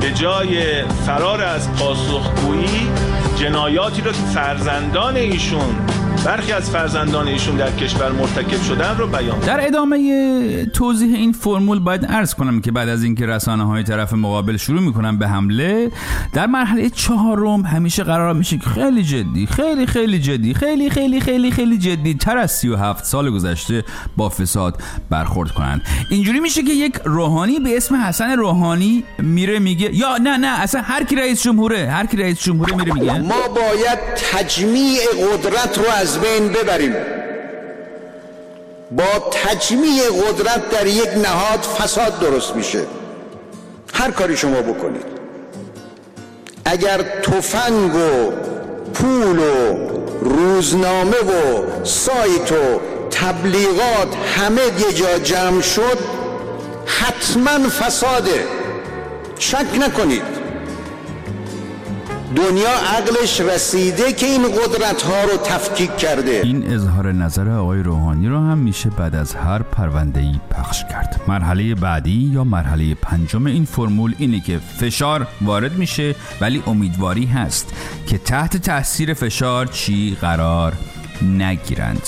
به 0.00 0.12
جای 0.12 0.82
فرار 0.84 1.42
از 1.42 1.72
پاسخگویی 1.72 2.88
جنایاتی 3.36 4.02
رو 4.02 4.12
که 4.12 4.18
فرزندان 4.18 5.16
ایشون 5.16 5.76
برخی 6.24 6.52
از 6.52 6.70
فرزندان 6.70 7.28
ایشون 7.28 7.56
در 7.56 7.70
کشور 7.70 8.12
مرتکب 8.12 8.62
شدن 8.62 8.96
رو 8.98 9.06
بیان 9.06 9.38
در 9.38 9.66
ادامه 9.66 10.66
توضیح 10.66 11.14
این 11.16 11.32
فرمول 11.32 11.78
باید 11.78 12.06
عرض 12.06 12.34
کنم 12.34 12.60
که 12.60 12.72
بعد 12.72 12.88
از 12.88 13.02
اینکه 13.02 13.26
رسانه 13.26 13.64
های 13.64 13.82
طرف 13.82 14.12
مقابل 14.12 14.56
شروع 14.56 14.80
می‌کنن 14.80 15.18
به 15.18 15.28
حمله 15.28 15.90
در 16.32 16.46
مرحله 16.46 16.90
چهارم 16.90 17.60
همیشه 17.62 18.04
قرار 18.04 18.34
میشه 18.34 18.58
که 18.58 18.70
خیلی 18.70 19.02
جدی 19.02 19.46
خیلی 19.46 19.86
خیلی 19.86 20.18
جدی 20.18 20.54
خیلی 20.54 20.90
خیلی 20.90 21.20
خیلی 21.20 21.50
خیلی 21.50 21.78
جدی 21.78 22.14
تر 22.14 22.38
از 22.38 22.52
37 22.52 23.04
سال 23.04 23.30
گذشته 23.30 23.84
با 24.16 24.28
فساد 24.28 24.82
برخورد 25.10 25.50
کنند. 25.50 25.82
اینجوری 26.10 26.40
میشه 26.40 26.62
که 26.62 26.72
یک 26.72 26.94
روحانی 27.04 27.58
به 27.58 27.76
اسم 27.76 27.94
حسن 27.94 28.30
روحانی 28.30 29.04
میره 29.18 29.58
میگه 29.58 29.96
یا 29.96 30.16
نه 30.16 30.36
نه 30.36 30.60
اصلا 30.60 30.80
هر 30.80 31.04
کی 31.04 31.16
رئیس 31.16 31.42
جمهوره 31.42 31.90
هر 31.90 32.06
کی 32.06 32.16
رئیس 32.16 32.42
جمهوره 32.42 32.76
میره 32.76 32.92
میگه. 32.92 33.18
ما 33.18 33.48
باید 33.48 33.98
تجمیع 34.32 35.00
قدرت 35.32 35.78
رو 35.78 35.84
از 36.00 36.07
بین 36.16 36.48
ببریم. 36.48 36.96
با 38.90 39.30
تجمیع 39.30 40.02
قدرت 40.02 40.70
در 40.70 40.86
یک 40.86 41.08
نهاد 41.08 41.60
فساد 41.60 42.20
درست 42.20 42.56
میشه. 42.56 42.80
هر 43.94 44.10
کاری 44.10 44.36
شما 44.36 44.62
بکنید. 44.62 45.06
اگر 46.64 47.02
تفنگ 47.22 47.94
و 47.94 48.32
پول 48.94 49.38
و 49.38 49.76
روزنامه 50.20 51.16
و 51.16 51.64
سایت 51.84 52.52
و 52.52 52.80
تبلیغات 53.10 54.16
همه 54.36 54.62
یه 54.62 54.92
جا 54.92 55.18
جمع 55.18 55.60
شد 55.60 55.98
حتما 56.86 57.68
فساده. 57.68 58.44
شک 59.38 59.66
نکنید. 59.80 60.37
دنیا 62.36 62.70
عقلش 62.70 63.40
رسیده 63.40 64.12
که 64.12 64.26
این 64.26 64.42
قدرت 64.42 65.02
ها 65.02 65.24
رو 65.24 65.36
تفکیک 65.36 65.96
کرده. 65.96 66.40
این 66.44 66.72
اظهار 66.72 67.12
نظر 67.12 67.48
آقای 67.48 67.82
روحانی 67.82 68.28
رو 68.28 68.36
هم 68.36 68.58
میشه 68.58 68.90
بعد 68.90 69.14
از 69.14 69.34
هر 69.34 69.62
پرونده 69.62 70.20
ای 70.20 70.34
پخش 70.50 70.84
کرد. 70.84 71.20
مرحله 71.28 71.74
بعدی 71.74 72.30
یا 72.32 72.44
مرحله 72.44 72.94
پنجم 72.94 73.46
این 73.46 73.64
فرمول 73.64 74.14
اینه 74.18 74.40
که 74.40 74.58
فشار 74.58 75.26
وارد 75.40 75.72
میشه 75.72 76.14
ولی 76.40 76.62
امیدواری 76.66 77.26
هست 77.26 77.72
که 78.06 78.18
تحت 78.18 78.56
تاثیر 78.56 79.14
فشار 79.14 79.66
چی 79.66 80.16
قرار 80.20 80.72
نگیرند. 81.22 82.02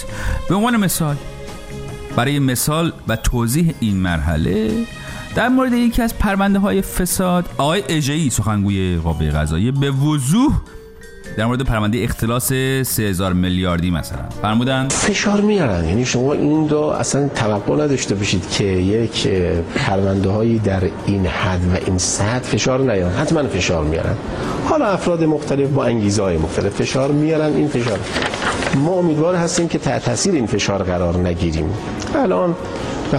به 0.48 0.54
عنوان 0.54 0.76
مثال 0.76 1.16
برای 2.16 2.38
مثال 2.38 2.92
و 3.08 3.16
توضیح 3.16 3.74
این 3.80 3.96
مرحله 3.96 4.86
در 5.34 5.48
مورد 5.48 5.72
یکی 5.72 6.02
از 6.02 6.18
پرونده 6.18 6.58
های 6.58 6.82
فساد 6.82 7.44
آقای 7.58 7.82
اجهی 7.88 8.30
سخنگوی 8.30 8.96
قوه 8.96 9.30
قضاییه 9.30 9.72
به 9.72 9.90
وضوح 9.90 10.52
در 11.36 11.46
مورد 11.46 11.62
پرونده 11.62 12.02
اختلاس 12.02 12.52
3000 12.82 13.32
میلیاردی 13.32 13.90
مثلا 13.90 14.18
فرمودن. 14.42 14.88
فشار 14.88 15.40
میارن. 15.40 15.84
یعنی 15.84 16.04
شما 16.04 16.32
این 16.32 16.68
رو 16.68 16.78
اصلا 16.78 17.28
توقع 17.28 17.74
نداشته 17.84 18.14
باشید 18.14 18.50
که 18.50 18.64
یک 18.64 19.28
پرونده 19.74 20.28
هایی 20.30 20.58
در 20.58 20.82
این 21.06 21.26
حد 21.26 21.60
و 21.72 21.76
این 21.86 21.98
سطح 21.98 22.38
فشار 22.38 22.80
نیارن. 22.80 23.12
حتما 23.12 23.48
فشار 23.48 23.84
میارن. 23.84 24.14
حالا 24.68 24.86
افراد 24.86 25.24
مختلف 25.24 25.68
با 25.68 25.84
انگیزه 25.84 26.22
های 26.22 26.36
مختلف 26.36 26.74
فشار 26.74 27.12
میارن. 27.12 27.52
این 27.56 27.68
فشار 27.68 27.98
ما 28.74 28.92
امیدوار 28.92 29.34
هستیم 29.34 29.68
که 29.68 29.78
تحت 29.78 30.04
تاثیر 30.04 30.34
این 30.34 30.46
فشار 30.46 30.82
قرار 30.82 31.16
نگیریم. 31.16 31.70
الان 32.14 32.56
به 33.12 33.18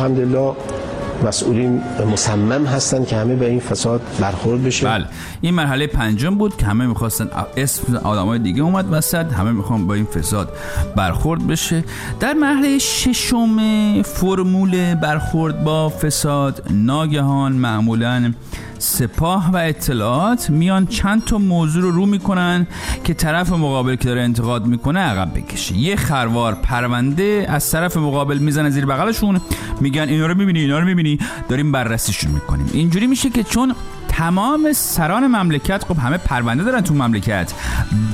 مسئولین 1.23 1.81
مصمم 2.13 2.65
هستن 2.65 3.05
که 3.05 3.15
همه 3.15 3.35
به 3.35 3.49
این 3.49 3.59
فساد 3.59 4.01
برخورد 4.19 4.63
بشه 4.63 4.87
بله. 4.87 5.05
این 5.41 5.53
مرحله 5.53 5.87
پنجم 5.87 6.35
بود 6.35 6.57
که 6.57 6.65
همه 6.65 6.85
می‌خواستن 6.87 7.29
اسم 7.57 7.95
آدمای 7.95 8.39
دیگه 8.39 8.61
اومد 8.61 8.85
وسط 8.91 9.33
همه 9.33 9.51
می‌خوان 9.51 9.87
با 9.87 9.93
این 9.93 10.05
فساد 10.05 10.49
برخورد 10.95 11.47
بشه. 11.47 11.83
در 12.19 12.33
مرحله 12.33 12.77
ششم 12.77 13.57
فرمول 14.01 14.95
برخورد 14.95 15.63
با 15.63 15.89
فساد 15.89 16.63
ناگهان 16.69 17.51
معمولا 17.51 18.33
سپاه 18.81 19.51
و 19.51 19.57
اطلاعات 19.57 20.49
میان 20.49 20.87
چند 20.87 21.25
تا 21.25 21.37
موضوع 21.37 21.83
رو 21.83 21.91
رو 21.91 22.05
می‌کنن 22.05 22.67
که 23.03 23.13
طرف 23.13 23.51
مقابل 23.51 23.95
که 23.95 24.07
داره 24.07 24.21
انتقاد 24.21 24.65
می‌کنه 24.65 24.99
عقب 24.99 25.33
بکشه. 25.35 25.77
یه 25.77 25.95
خروار 25.95 26.55
پرونده 26.55 27.45
از 27.49 27.71
طرف 27.71 27.97
مقابل 27.97 28.37
می‌زنه 28.37 28.69
زیر 28.69 28.85
بغلشون 28.85 29.41
میگن 29.81 30.09
اینا 30.09 30.25
رو 30.25 30.37
می‌بینی 30.37 30.59
اینا 30.59 30.79
رو 30.79 30.85
می‌بینی. 30.85 31.19
داریم 31.49 31.71
بررسیشون 31.71 32.31
می‌کنیم. 32.31 32.69
اینجوری 32.73 33.07
میشه 33.07 33.29
که 33.29 33.43
چون 33.43 33.75
تمام 34.07 34.73
سران 34.73 35.27
مملکت 35.27 35.83
خب 35.83 35.97
همه 35.97 36.17
پرونده 36.17 36.63
دارن 36.63 36.81
تو 36.81 36.93
مملکت. 36.93 37.53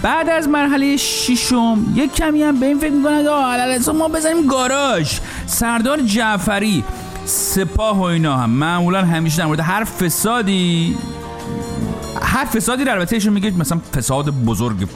بعد 0.02 0.30
از 0.30 0.48
مرحله 0.48 0.98
ششم 0.98 1.78
یک 1.96 2.14
کمی 2.14 2.44
هم 2.44 2.60
به 2.60 2.66
این 2.66 2.80
فکر 2.80 2.92
می‌کنن 2.92 3.28
آه 3.28 3.94
ما 3.94 4.08
بزنیم 4.08 4.48
گاراژ. 4.48 5.20
سردار 5.46 6.02
جعفری 6.02 6.84
سپاه 7.28 8.00
و 8.00 8.02
اینا 8.02 8.38
هم. 8.38 8.50
معمولا 8.50 9.06
همیشه 9.06 9.38
در 9.38 9.46
مورد 9.46 9.60
هر 9.60 9.84
فسادی 9.84 10.98
هر 12.22 12.46
فسادی 12.46 12.84
رو 12.84 12.92
البته 12.92 13.16
ایشون 13.16 13.34
میگه 13.34 13.52
مثلا 13.58 13.80
فساد 13.96 14.30
بزرگ 14.30 14.88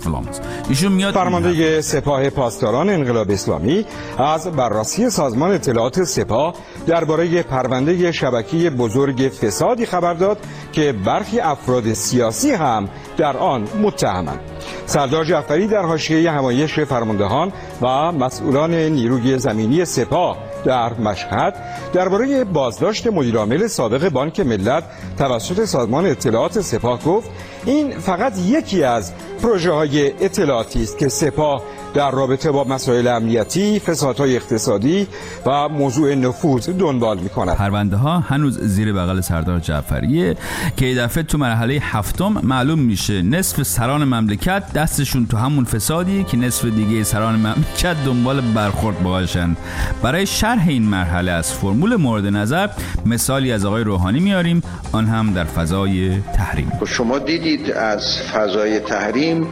فلان. 0.00 0.28
ایشون 0.68 0.92
میاد 0.92 1.14
فرمانده 1.14 1.80
سپاه 1.80 2.30
پاسداران 2.30 2.90
انقلاب 2.90 3.30
اسلامی 3.30 3.84
از 4.18 4.46
بررسی 4.46 5.10
سازمان 5.10 5.50
اطلاعات 5.50 6.04
سپاه 6.04 6.54
درباره 6.86 7.42
پرونده 7.42 8.12
شبکه 8.12 8.70
بزرگ 8.70 9.32
فسادی 9.42 9.86
خبر 9.86 10.14
داد 10.14 10.38
که 10.72 10.92
برخی 10.92 11.40
افراد 11.40 11.92
سیاسی 11.92 12.50
هم 12.50 12.88
در 13.16 13.36
آن 13.36 13.68
متهمند. 13.82 14.40
سردار 14.86 15.24
جعفری 15.24 15.66
در 15.66 15.82
حاشیه 15.82 16.30
همایش 16.30 16.80
فرماندهان 16.80 17.52
و 17.82 18.12
مسئولان 18.12 18.74
نیروی 18.74 19.38
زمینی 19.38 19.84
سپاه 19.84 20.53
در 20.64 20.92
مشهد 20.94 21.54
درباره 21.92 22.44
بازداشت 22.44 23.06
مدیرعامل 23.06 23.66
سابق 23.66 24.08
بانک 24.08 24.40
ملت 24.40 24.84
توسط 25.18 25.64
سازمان 25.64 26.06
اطلاعات 26.06 26.60
سپاه 26.60 27.02
گفت 27.04 27.30
این 27.64 27.98
فقط 27.98 28.38
یکی 28.38 28.82
از 28.82 29.12
پروژه 29.42 29.72
های 29.72 30.24
اطلاعاتی 30.24 30.82
است 30.82 30.98
که 30.98 31.08
سپاه 31.08 31.62
در 31.94 32.10
رابطه 32.10 32.50
با 32.50 32.64
مسائل 32.64 33.06
امنیتی، 33.06 33.80
فسادهای 33.80 34.36
اقتصادی 34.36 35.06
و 35.46 35.68
موضوع 35.68 36.14
نفوذ 36.14 36.68
دنبال 36.68 37.18
می 37.18 37.28
کند. 37.28 37.56
پرونده 37.56 37.96
ها 37.96 38.18
هنوز 38.18 38.60
زیر 38.60 38.92
بغل 38.92 39.20
سردار 39.20 39.60
جعفریه 39.60 40.36
که 40.76 40.94
دفعه 40.94 41.22
تو 41.22 41.38
مرحله 41.38 41.78
هفتم 41.82 42.40
معلوم 42.42 42.78
میشه 42.78 43.22
نصف 43.22 43.62
سران 43.62 44.04
مملکت 44.04 44.72
دستشون 44.72 45.26
تو 45.26 45.36
همون 45.36 45.64
فسادی 45.64 46.24
که 46.24 46.36
نصف 46.36 46.64
دیگه 46.64 47.04
سران 47.04 47.34
مملکت 47.34 47.96
دنبال 48.06 48.40
برخورد 48.40 49.02
باشن 49.02 49.56
برای 50.02 50.26
شرح 50.26 50.68
این 50.68 50.82
مرحله 50.82 51.32
از 51.32 51.52
فرمول 51.52 51.96
مورد 51.96 52.26
نظر 52.26 52.68
مثالی 53.06 53.52
از 53.52 53.64
آقای 53.64 53.84
روحانی 53.84 54.20
میاریم. 54.20 54.62
آن 54.92 55.06
هم 55.06 55.32
در 55.32 55.44
فضای 55.44 56.20
تحریم. 56.36 56.72
شما 56.86 57.18
دیدید 57.18 57.70
از 57.70 58.22
فضای 58.34 58.80
تحریم 58.80 59.46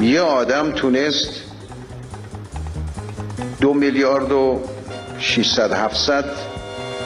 یه 0.00 0.20
آدم 0.20 0.70
تونست 0.70 1.42
دو 3.60 3.74
میلیارد 3.74 4.32
و 4.32 4.60
600 5.18 5.72
700 5.72 6.24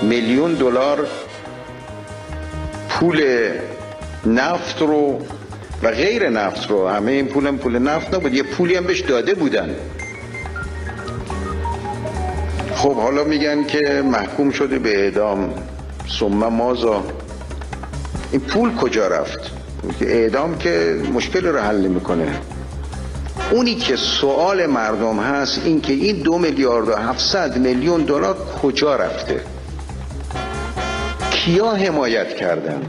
میلیون 0.03 0.55
دلار 0.55 1.07
پول 2.89 3.51
نفت 4.27 4.81
رو 4.83 5.21
و 5.83 5.91
غیر 5.91 6.29
نفت 6.29 6.71
رو 6.71 6.89
همه 6.89 7.13
این 7.13 7.27
پول 7.27 7.47
هم 7.47 7.59
پول 7.59 7.79
نفت 7.79 8.15
نبود 8.15 8.35
یه 8.35 8.43
پولی 8.43 8.75
هم 8.75 8.85
بهش 8.85 9.01
داده 9.01 9.35
بودن. 9.35 9.77
خب 12.75 12.95
حالا 12.95 13.25
میگن 13.25 13.65
که 13.65 14.03
محکوم 14.05 14.51
شده 14.51 14.79
به 14.79 14.99
اعدام. 15.05 15.55
ثم 16.21 16.49
مازا 16.49 17.05
این 18.33 18.41
پول 18.41 18.75
کجا 18.75 19.09
رفت؟ 19.09 19.51
اعدام 20.01 20.59
که 20.59 21.01
مشکل 21.15 21.47
رو 21.47 21.59
حل 21.59 21.87
می‌کنه 21.87 22.41
اونی 23.51 23.75
که 23.75 23.97
سوال 23.97 24.67
مردم 24.67 25.19
هست 25.19 25.61
این 25.65 25.81
که 25.81 25.93
این 25.93 26.17
دو 26.17 26.39
میلیارد 26.39 26.89
و 26.89 26.97
هفتصد 26.97 27.57
میلیون 27.59 28.03
دلار 28.03 28.37
کجا 28.63 28.97
رفته؟ 28.97 29.41
کیا 31.31 31.71
حمایت 31.71 32.37
کردن؟ 32.37 32.83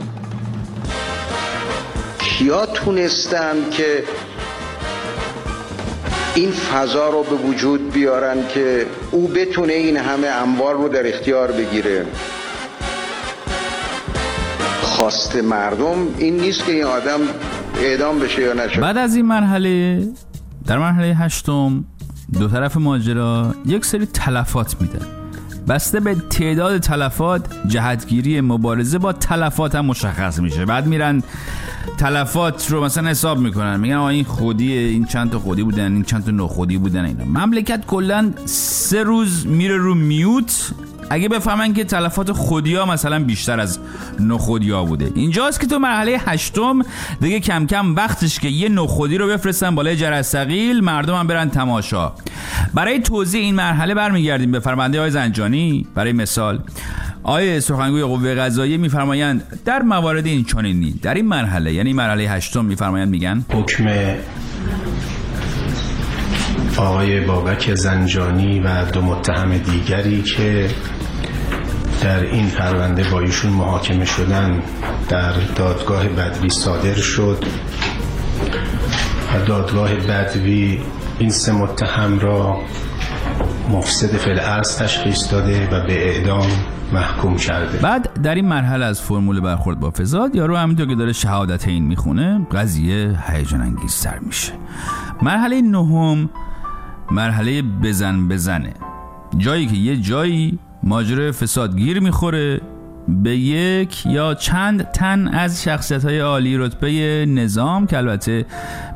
کیا 2.19 2.65
تونستن 2.65 3.55
که 3.71 4.03
این 6.35 6.51
فضا 6.51 7.09
رو 7.09 7.23
به 7.23 7.35
وجود 7.35 7.91
بیارن 7.93 8.47
که 8.47 8.85
او 9.11 9.27
بتونه 9.27 9.73
این 9.73 9.97
همه 9.97 10.27
انبار 10.27 10.75
رو 10.75 10.89
در 10.89 11.07
اختیار 11.07 11.51
بگیره؟ 11.51 12.05
خواست 14.81 15.35
مردم 15.35 16.07
این 16.17 16.39
نیست 16.39 16.65
که 16.65 16.71
این 16.71 16.83
آدم 16.83 17.19
اعدام 17.81 18.19
بشه 18.19 18.41
یا 18.41 18.53
نشه. 18.53 18.81
بعد 18.81 18.97
از 18.97 19.15
این 19.15 19.25
مرحله 19.25 20.01
در 20.67 20.77
مرحله 20.77 21.15
هشتم 21.15 21.83
دو 22.33 22.47
طرف 22.47 22.77
ماجرا 22.77 23.55
یک 23.65 23.85
سری 23.85 24.05
تلفات 24.05 24.81
میده. 24.81 25.16
بسته 25.67 25.99
به 25.99 26.15
تعداد 26.15 26.77
تلفات 26.77 27.45
جهتگیری 27.67 28.41
مبارزه 28.41 28.97
با 28.97 29.13
تلفات 29.13 29.75
هم 29.75 29.85
مشخص 29.85 30.39
میشه. 30.39 30.65
بعد 30.65 30.87
میرن 30.87 31.23
تلفات 31.97 32.71
رو 32.71 32.83
مثلا 32.83 33.09
حساب 33.09 33.39
می‌کنن. 33.39 33.79
میگن 33.79 33.95
آقا 33.95 34.09
این 34.09 34.23
خودی 34.23 34.73
این 34.73 35.05
چند 35.05 35.31
تا 35.31 35.39
خودی 35.39 35.63
بودن 35.63 35.93
این 35.93 36.03
چند 36.03 36.25
تا 36.25 36.31
نخودی 36.31 36.77
بودن 36.77 37.05
اینا. 37.05 37.25
مملکت 37.25 37.85
کلا 37.85 38.33
سه 38.45 39.03
روز 39.03 39.47
میره 39.47 39.77
رو 39.77 39.95
میوت. 39.95 40.71
اگه 41.09 41.29
بفهمن 41.29 41.73
که 41.73 41.83
تلفات 41.83 42.31
خودی 42.31 42.75
ها 42.75 42.85
مثلا 42.85 43.23
بیشتر 43.23 43.59
از 43.59 43.79
نخودی 44.19 44.71
ها 44.71 44.85
بوده. 44.85 45.11
اینجاست 45.15 45.59
که 45.59 45.67
تو 45.67 45.79
مرحله 45.79 46.21
هشتم. 46.25 46.81
دیگه 47.21 47.39
کم 47.39 47.65
کم 47.65 47.95
وقتش 47.95 48.39
که 48.39 48.47
یه 48.47 48.69
نخودی 48.69 49.17
رو 49.17 49.27
بفرستن 49.27 49.75
بالای 49.75 49.95
جرثقیل 49.95 50.83
مردم 50.83 51.15
هم 51.15 51.27
برن 51.27 51.49
تماشا. 51.49 52.11
برای 52.73 52.99
توضیح 52.99 53.41
این 53.41 53.55
مرحله 53.55 53.93
برمیگردیم 53.93 54.51
به 54.51 54.59
فرمانده 54.59 54.99
های 54.99 55.11
زنجانی. 55.11 55.56
برای 55.95 56.11
مثال 56.11 56.59
آیه 57.23 57.59
سخنگوی 57.59 58.03
قوه 58.03 58.35
قضاییه 58.35 58.77
میفرمایند 58.77 59.61
در 59.65 59.81
موارد 59.81 60.25
این 60.25 60.43
چنینی 60.43 60.91
در 60.91 61.13
این 61.13 61.25
مرحله 61.25 61.73
یعنی 61.73 61.93
مرحله 61.93 62.23
هشتم 62.23 62.65
میفرمایند 62.65 63.09
میگن 63.09 63.45
حکم 63.49 63.85
آقای 66.77 67.19
بابک 67.19 67.75
زنجانی 67.75 68.59
و 68.59 68.85
دو 68.85 69.01
متهم 69.01 69.57
دیگری 69.57 70.21
که 70.21 70.69
در 72.01 72.23
این 72.23 72.49
پرونده 72.49 73.03
با 73.11 73.19
ایشون 73.19 73.51
محاکمه 73.51 74.05
شدن 74.05 74.61
در 75.09 75.33
دادگاه 75.55 76.07
بدوی 76.07 76.49
صادر 76.49 76.95
شد. 76.95 77.43
و 79.33 79.45
دادگاه 79.45 79.95
بدوی 79.95 80.79
این 81.19 81.29
سه 81.29 81.51
متهم 81.51 82.19
را 82.19 82.57
مفسد 83.71 84.17
فعل 84.17 84.61
تشخیص 84.61 85.31
داده 85.31 85.67
و 85.67 85.87
به 85.87 86.09
اعدام 86.09 86.47
محکوم 86.93 87.35
کرده. 87.35 87.77
بعد 87.77 88.21
در 88.21 88.35
این 88.35 88.47
مرحله 88.47 88.85
از 88.85 89.01
فرمول 89.01 89.39
برخورد 89.39 89.79
با 89.79 89.91
فساد 89.91 90.35
یارو 90.35 90.55
همینطور 90.55 90.87
که 90.87 90.95
داره 90.95 91.13
شهادت 91.13 91.67
این 91.67 91.85
می‌خونه 91.85 92.47
قضیه 92.51 93.19
هیجان 93.27 93.61
انگیز 93.61 93.91
سر 93.91 94.19
میشه. 94.19 94.53
مرحله 95.21 95.61
نهم 95.61 96.29
مرحله 97.11 97.61
بزن 97.61 98.27
بزنه. 98.27 98.73
جایی 99.37 99.67
که 99.67 99.75
یه 99.75 99.97
جایی 99.97 100.59
ماجرای 100.83 101.31
فساد 101.31 101.77
گیر 101.77 101.99
می‌خوره 101.99 102.61
به 103.07 103.37
یک 103.37 104.05
یا 104.05 104.33
چند 104.33 104.91
تن 104.91 105.27
از 105.27 105.63
شخصیت 105.63 106.05
های 106.05 106.19
عالی 106.19 106.57
رتبه 106.57 107.25
نظام 107.25 107.87
که 107.87 107.97
البته 107.97 108.45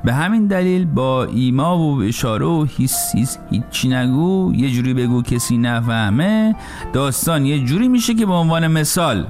به 0.05 0.13
همین 0.13 0.47
دلیل 0.47 0.85
با 0.85 1.23
ایما 1.23 1.77
و 1.77 2.01
اشاره 2.01 2.45
و 2.45 2.65
هیس 2.77 3.11
هیس 3.15 3.37
هیچی 3.49 3.89
نگو 3.89 4.53
یه 4.55 4.69
جوری 4.69 4.93
بگو 4.93 5.21
کسی 5.21 5.57
نفهمه. 5.57 6.55
داستان 6.93 7.45
یه 7.45 7.59
جوری 7.59 7.87
میشه 7.87 8.13
که 8.13 8.25
به 8.25 8.33
عنوان 8.33 8.67
مثال 8.67 9.27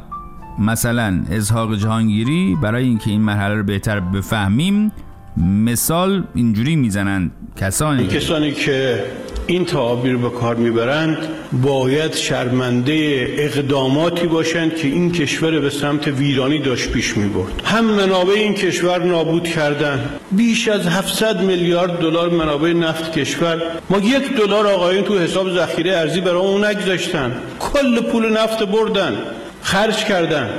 مثلا 0.59 1.23
اظهاق 1.31 1.75
جهانگیری 1.75 2.57
برای 2.61 2.83
اینکه 2.83 3.09
این 3.09 3.21
مرحله 3.21 3.55
رو 3.55 3.63
بهتر 3.63 3.99
بفهمیم 3.99 4.91
مثال 5.37 6.23
اینجوری 6.35 6.75
می‌زنند 6.75 7.31
کسانی. 7.55 8.07
کسانی 8.07 8.51
که 8.51 9.03
این 9.51 9.65
تعابیر 9.65 10.17
به 10.17 10.29
کار 10.29 10.55
می‌برند 10.55 11.17
باید 11.51 12.15
شرمنده 12.15 13.27
اقداماتی 13.37 14.27
باشند 14.27 14.75
که 14.75 14.87
این 14.87 15.11
کشور 15.11 15.59
به 15.59 15.69
سمت 15.69 16.07
ویرانی 16.07 16.59
داشت 16.59 16.91
پیش 16.91 17.17
می‌برد. 17.17 17.61
هم 17.65 17.85
منابع 17.85 18.33
این 18.33 18.53
کشور 18.53 19.03
نابود 19.03 19.47
کردن. 19.47 20.09
بیش 20.31 20.67
از 20.67 20.87
700 20.87 21.41
میلیارد 21.41 21.99
دلار 21.99 22.29
منابع 22.29 22.73
نفت 22.73 23.19
کشور. 23.19 23.61
ما 23.89 23.97
یک 23.97 24.33
دلار 24.37 24.67
آقایون 24.67 25.03
تو 25.03 25.19
حساب 25.19 25.55
ذخیره 25.55 25.97
ارزی 25.97 26.21
برای 26.21 26.41
اون 26.41 26.65
نگذاشتن. 26.65 27.31
کل 27.59 28.01
پول 28.01 28.33
نفت 28.37 28.63
بردن. 28.63 29.17
خرج 29.61 29.95
کردن. 30.05 30.49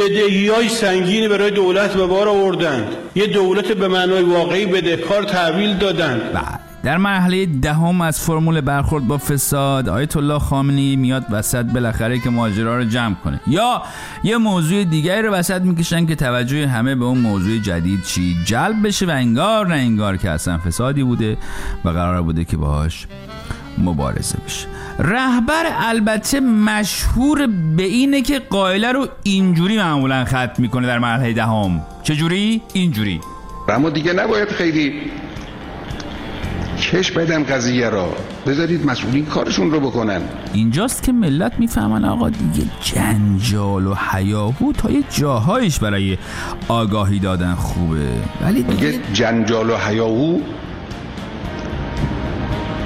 بدهی 0.00 0.48
های 0.48 0.68
سنگینی 0.68 1.28
برای 1.28 1.50
دولت 1.50 1.94
به 1.94 2.06
بار 2.06 2.28
آوردند 2.28 2.88
یه 3.14 3.26
دولت 3.26 3.72
به 3.72 3.88
معنای 3.88 4.22
واقعی 4.22 4.66
بدهکار 4.66 5.22
تحویل 5.22 5.78
دادند 5.78 6.32
بله. 6.32 6.65
در 6.86 6.96
مرحله 6.96 7.46
دهم 7.46 8.00
از 8.00 8.20
فرمول 8.20 8.60
برخورد 8.60 9.06
با 9.06 9.18
فساد 9.18 9.88
آیت 9.88 10.16
الله 10.16 10.38
خامنه‌ای 10.38 10.96
میاد 10.96 11.26
وسط 11.30 11.64
بالاخره 11.64 12.18
که 12.18 12.30
ماجرا 12.30 12.78
رو 12.78 12.84
جمع 12.84 13.14
کنه. 13.14 13.40
یا 13.46 13.82
یه 14.24 14.36
موضوع 14.36 14.84
دیگری 14.84 15.22
رو 15.22 15.32
وسط 15.32 15.60
می‌کشن 15.60 16.06
که 16.06 16.14
توجه 16.14 16.68
همه 16.68 16.94
به 16.94 17.04
اون 17.04 17.18
موضوع 17.18 17.58
جدید 17.58 18.02
چی 18.02 18.36
جلب 18.44 18.86
بشه 18.86 19.06
و 19.06 19.10
انگار 19.10 19.66
نه 19.66 19.74
انگار 19.74 20.16
که 20.16 20.30
اصلا 20.30 20.58
فسادی 20.58 21.02
بوده 21.02 21.36
و 21.84 21.88
قرار 21.88 22.22
بوده 22.22 22.44
که 22.44 22.56
باهاش 22.56 23.06
مبارزه 23.78 24.38
بشه. 24.46 24.66
رهبر 24.98 25.64
البته 25.76 26.40
مشهور 26.40 27.46
به 27.76 27.82
اینه 27.82 28.22
که 28.22 28.38
قائله 28.38 28.92
رو 28.92 29.08
اینجوری 29.22 29.76
معمولا 29.76 30.24
ختم 30.24 30.54
می‌کنه 30.58 30.86
در 30.86 30.98
مرحله 30.98 31.32
دهم. 31.32 31.80
چجوری؟ 32.02 32.62
اینجوری. 32.72 33.20
اما 33.68 33.90
دیگه 33.90 34.12
نباید 34.12 34.48
خیلی 34.48 34.92
کش 36.76 37.10
بدن 37.10 37.44
قضیه 37.44 37.88
را. 37.88 38.14
بذارید 38.46 38.86
مسئولین 38.86 39.26
کارشون 39.26 39.70
رو 39.70 39.80
بکنن. 39.80 40.20
اینجاست 40.52 41.02
که 41.02 41.12
ملت 41.12 41.52
می‌فهمن 41.58 42.04
آقا 42.04 42.30
دیگه 42.30 42.70
جنجال 42.80 43.86
و 43.86 43.94
حیاهو 43.94 44.72
تا 44.72 44.90
یه 44.90 45.02
جاهایش 45.10 45.78
برای 45.78 46.18
آگاهی 46.68 47.18
دادن 47.18 47.54
خوبه. 47.54 48.08
ولی 48.40 48.62
دیگه 48.62 48.94
جنجال 49.12 49.70
و 49.70 49.76
حیاهو 49.76 50.40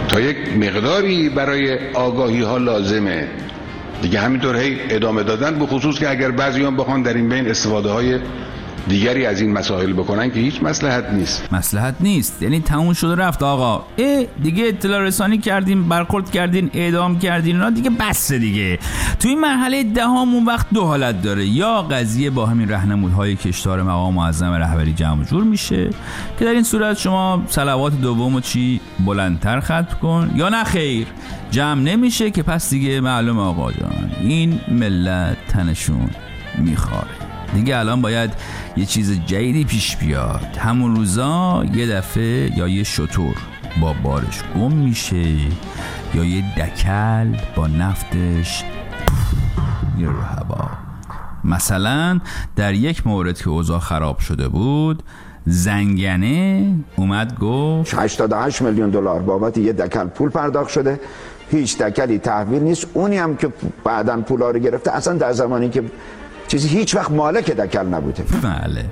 تا 0.08 0.20
یک 0.20 0.36
مقداری 0.56 1.28
برای 1.28 1.78
آگاهی 1.94 2.42
ها 2.42 2.56
لازمه. 2.56 3.28
دیگه 4.02 4.20
همینطور 4.20 4.56
هی 4.56 4.76
ادامه 4.90 5.22
دادن 5.22 5.58
به 5.58 5.66
خصوص 5.66 5.98
که 5.98 6.10
اگر 6.10 6.30
بعضیان 6.30 6.76
بخوان 6.76 7.02
در 7.02 7.14
این 7.14 7.28
بین 7.28 7.48
استفاده 7.48 7.90
های 7.90 8.18
دیگری 8.88 9.26
از 9.26 9.40
این 9.40 9.52
مسائل 9.52 9.92
بکنن 9.92 10.30
که 10.30 10.40
هیچ 10.40 10.62
مسلحت 10.62 11.10
نیست. 11.10 11.52
مسلحت 11.52 11.94
نیست. 12.00 12.42
یعنی 12.42 12.60
تموم 12.60 12.92
شده 12.92 13.14
رفت 13.14 13.42
آقا. 13.42 13.84
اه 13.98 14.24
دیگه 14.42 14.64
اطلاع 14.64 15.00
رسانی 15.00 15.38
کردیم 15.38 15.88
برخورد 15.88 16.30
کردین 16.30 16.70
اعدام 16.74 17.18
کردین 17.18 17.56
اونا 17.56 17.70
دیگه 17.70 17.90
بسه 17.90 18.38
دیگه. 18.38 18.78
تو 19.20 19.28
این 19.28 19.40
مرحله 19.40 19.82
دهم 19.82 20.34
اون 20.34 20.44
وقت 20.44 20.66
دو 20.74 20.84
حالت 20.84 21.22
داره. 21.22 21.46
یا 21.46 21.82
قضیه 21.82 22.30
با 22.30 22.46
همین 22.46 22.68
رهنمودهای 22.68 23.36
کشتار 23.36 23.82
مقام 23.82 24.14
معظم 24.14 24.52
رهبری 24.52 24.92
جمع 24.92 25.24
جور 25.24 25.44
میشه 25.44 25.90
که 26.38 26.44
در 26.44 26.50
این 26.50 26.62
صورت 26.62 26.98
شما 26.98 27.42
صلوات 27.48 28.00
دوم 28.00 28.40
چی؟ 28.40 28.80
بلندتر 29.06 29.60
ختم 29.60 29.96
کن. 30.02 30.30
یا 30.34 30.48
نه 30.48 30.64
خیر 30.64 31.06
جمع 31.50 31.82
نمیشه 31.82 32.30
که 32.30 32.42
پس 32.42 32.70
دیگه 32.70 33.00
معلوم 33.00 33.38
آقا 33.38 33.72
جان 33.72 34.10
این 34.20 34.60
ملت 34.68 35.36
تنشون 35.48 36.10
میخواره. 36.58 37.29
دیگه 37.54 37.78
الان 37.78 38.02
باید 38.02 38.30
یه 38.76 38.84
چیز 38.86 39.20
جدیدی 39.26 39.64
پیش 39.64 39.96
بیاد. 39.96 40.56
همون 40.58 40.96
روزا 40.96 41.64
یه 41.74 41.86
دفعه 41.86 42.58
یا 42.58 42.68
یه 42.68 42.82
شطور 42.82 43.36
با 43.80 43.92
بارش 43.92 44.42
گم 44.54 44.72
میشه 44.72 45.36
یا 46.14 46.24
یه 46.24 46.44
دکل 46.56 47.36
با 47.56 47.66
نفتش 47.66 48.64
میره 49.96 50.10
رو 50.10 50.20
هوا. 50.20 50.70
مثلا 51.44 52.20
در 52.56 52.74
یک 52.74 53.06
مورد 53.06 53.38
که 53.38 53.48
اوضاع 53.48 53.78
خراب 53.78 54.18
شده 54.18 54.48
بود 54.48 55.02
زنگنه 55.46 56.74
اومد 56.96 57.38
گفت 57.38 57.94
88 57.94 58.62
میلیون 58.62 58.90
دلار 58.90 59.20
بابت 59.20 59.58
یه 59.58 59.72
دکل 59.72 60.04
پول 60.04 60.30
پرداخت 60.30 60.70
شده. 60.70 61.00
هیچ 61.50 61.78
دکلی 61.78 62.18
تحویل 62.18 62.62
نیست. 62.62 62.86
اونی 62.94 63.16
هم 63.16 63.36
که 63.36 63.52
بعدا 63.84 64.20
پولا 64.20 64.50
رو 64.50 64.58
گرفته 64.58 64.92
اصلا 64.92 65.14
در 65.14 65.32
زمانی 65.32 65.68
که 65.68 65.82
چیزی 66.50 66.68
هیچ 66.68 66.94
وقت 66.94 67.10
مالک 67.10 67.50
دکل 67.50 67.86
نبوده. 67.86 68.24
بله. 68.42 68.84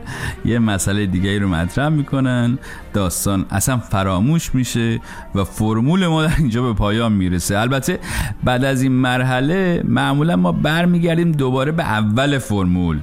یه 0.45 0.59
مسئله 0.59 1.07
دیگه 1.07 1.39
رو 1.39 1.49
مطرح 1.49 1.89
می‌کنن. 1.89 2.59
داستان 2.93 3.47
اصلا 3.51 3.79
فراموش 3.79 4.55
میشه 4.55 5.01
و 5.35 5.45
فرمول 5.45 6.07
ما 6.07 6.27
در 6.27 6.33
اینجا 6.39 6.63
به 6.63 6.73
پایان 6.73 7.13
می‌رسه. 7.13 7.59
البته 7.59 7.99
بعد 8.45 8.65
از 8.65 8.83
این 8.83 8.93
مرحله 8.93 9.83
معمولا 9.85 10.37
ما 10.37 10.53
برمیگردیم 10.53 11.33
دوباره 11.33 11.73
به 11.73 11.83
اول 11.83 12.39
فرمول. 12.39 13.01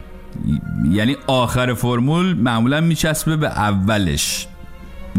یعنی 0.91 1.15
آخر 1.27 1.73
فرمول 1.73 2.33
معمولا 2.33 2.81
میچسبه 2.81 3.35
به 3.35 3.47
اولش. 3.47 4.47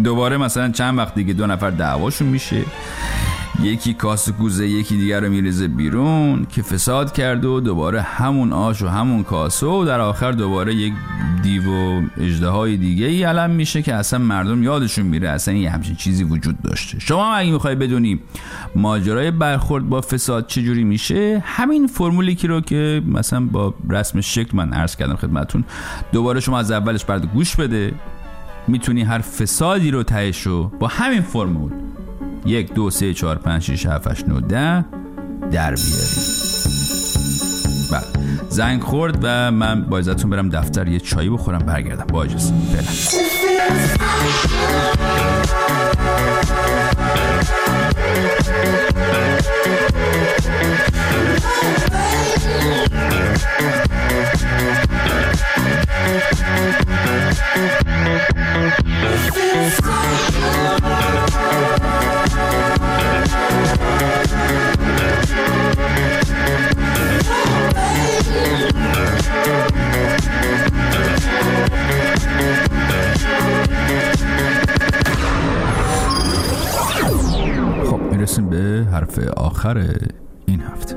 دوباره 0.04 0.36
مثلا 0.36 0.70
چند 0.70 0.98
وقت 0.98 1.14
دیگه 1.14 1.32
دو 1.32 1.46
نفر 1.46 1.70
دعواشون 1.70 2.28
میشه. 2.28 2.62
یکی 3.62 3.94
کاس 3.94 4.28
کوزه 4.28 4.68
یکی 4.68 4.96
دیگر 4.96 5.20
رو 5.20 5.30
میریزه 5.30 5.68
بیرون 5.68 6.46
که 6.50 6.62
فساد 6.62 7.12
کرده 7.12 7.48
و 7.48 7.60
دوباره 7.60 8.02
همون 8.02 8.52
آش 8.52 8.82
و 8.82 8.88
همون 8.88 9.22
کاسه 9.22 9.66
و 9.66 9.84
در 9.84 10.00
آخر 10.00 10.32
دوباره 10.32 10.74
یک 10.74 10.92
دیو 11.42 11.62
و 11.62 12.02
اجده 12.20 12.48
های 12.48 12.76
دیگه 12.76 13.06
ای 13.06 13.24
علم 13.24 13.50
میشه 13.50 13.82
که 13.82 13.94
اصلا 13.94 14.18
مردم 14.18 14.62
یادشون 14.62 15.06
میره 15.06 15.28
اصلا 15.28 15.54
یه 15.54 15.70
همچین 15.70 15.96
چیزی 15.96 16.24
وجود 16.24 16.62
داشته. 16.62 16.98
شما 17.00 17.34
اگه 17.34 17.52
می‌خوای 17.52 17.74
بدونی 17.74 18.20
ماجرای 18.76 19.30
برخورد 19.30 19.88
با 19.88 20.00
فساد 20.00 20.46
چجوری 20.46 20.84
میشه 20.84 21.42
همین 21.46 21.86
فرمولی 21.86 22.34
که 22.34 22.48
رو 22.48 22.60
که 22.60 23.02
مثلا 23.06 23.40
با 23.40 23.74
رسم 23.90 24.20
شکل 24.20 24.56
من 24.56 24.72
عرض 24.72 24.96
کردم 24.96 25.16
خدمتون 25.16 25.64
دوباره 26.12 26.40
شما 26.40 26.58
از 26.58 26.70
اولش 26.70 27.04
برد 27.04 27.26
گوش 27.26 27.56
بده. 27.56 27.94
می‌تونی 28.68 29.02
هر 29.02 29.18
فسادی 29.18 29.90
رو 29.90 30.02
تهش 30.02 30.42
رو 30.42 30.72
با 30.80 30.86
همین 30.86 31.20
فرمول 31.20 31.72
یک 32.46 32.74
دو 32.74 32.90
سه 32.90 33.14
چهار 33.14 33.38
پنج 33.38 33.62
شیش 33.62 33.86
هفت 33.86 34.10
هشت 34.10 34.28
نو 34.28 34.40
ده 34.40 34.84
در 35.50 35.74
بیاری 35.74 36.16
بله. 37.90 38.02
زنگ 38.48 38.82
خورد 38.82 39.18
و 39.22 39.50
من 39.50 39.82
با 39.82 39.98
ازتون 39.98 40.30
برم 40.30 40.48
دفتر 40.48 40.88
یه 40.88 41.00
چایی 41.00 41.30
بخورم 41.30 41.58
برگردم. 41.58 42.06
با 42.06 42.22
اجازه. 42.22 42.52
به 78.40 78.86
حرف 78.92 79.18
آخر 79.18 79.96
این 80.46 80.60
هفته. 80.60 80.96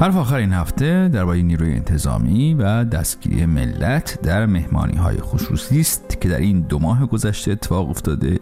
حرف 0.00 0.16
آخر 0.16 0.36
این 0.36 0.52
هفته 0.52 1.08
درباره 1.08 1.42
نیروی 1.42 1.74
انتظامی 1.74 2.54
و 2.54 2.84
دستگیری 2.84 3.46
ملت 3.46 4.18
در 4.22 4.46
مهمانی 4.46 4.96
های 4.96 5.16
خصوصی 5.16 5.80
است 5.80 6.20
که 6.20 6.28
در 6.28 6.38
این 6.38 6.60
دو 6.60 6.78
ماه 6.78 7.06
گذشته 7.06 7.52
اتفاق 7.52 7.90
افتاده. 7.90 8.38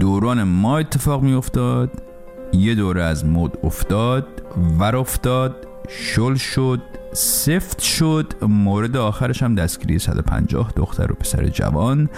دوران 0.00 0.42
ما 0.42 0.78
اتفاق 0.78 1.22
می 1.22 1.34
افتاد 1.34 1.90
یه 2.52 2.74
دوره 2.74 3.02
از 3.02 3.24
مد 3.24 3.58
افتاد 3.62 4.26
ور 4.78 4.96
افتاد 4.96 5.56
شل 5.88 6.34
شد. 6.34 6.80
سفت 7.12 7.80
شد. 7.80 8.34
مورد 8.42 8.96
آخرش 8.96 9.42
هم 9.42 9.54
دستگیری 9.54 9.98
150 9.98 10.72
دختر 10.76 11.12
و 11.12 11.14
پسر 11.14 11.46
جوان 11.46 12.08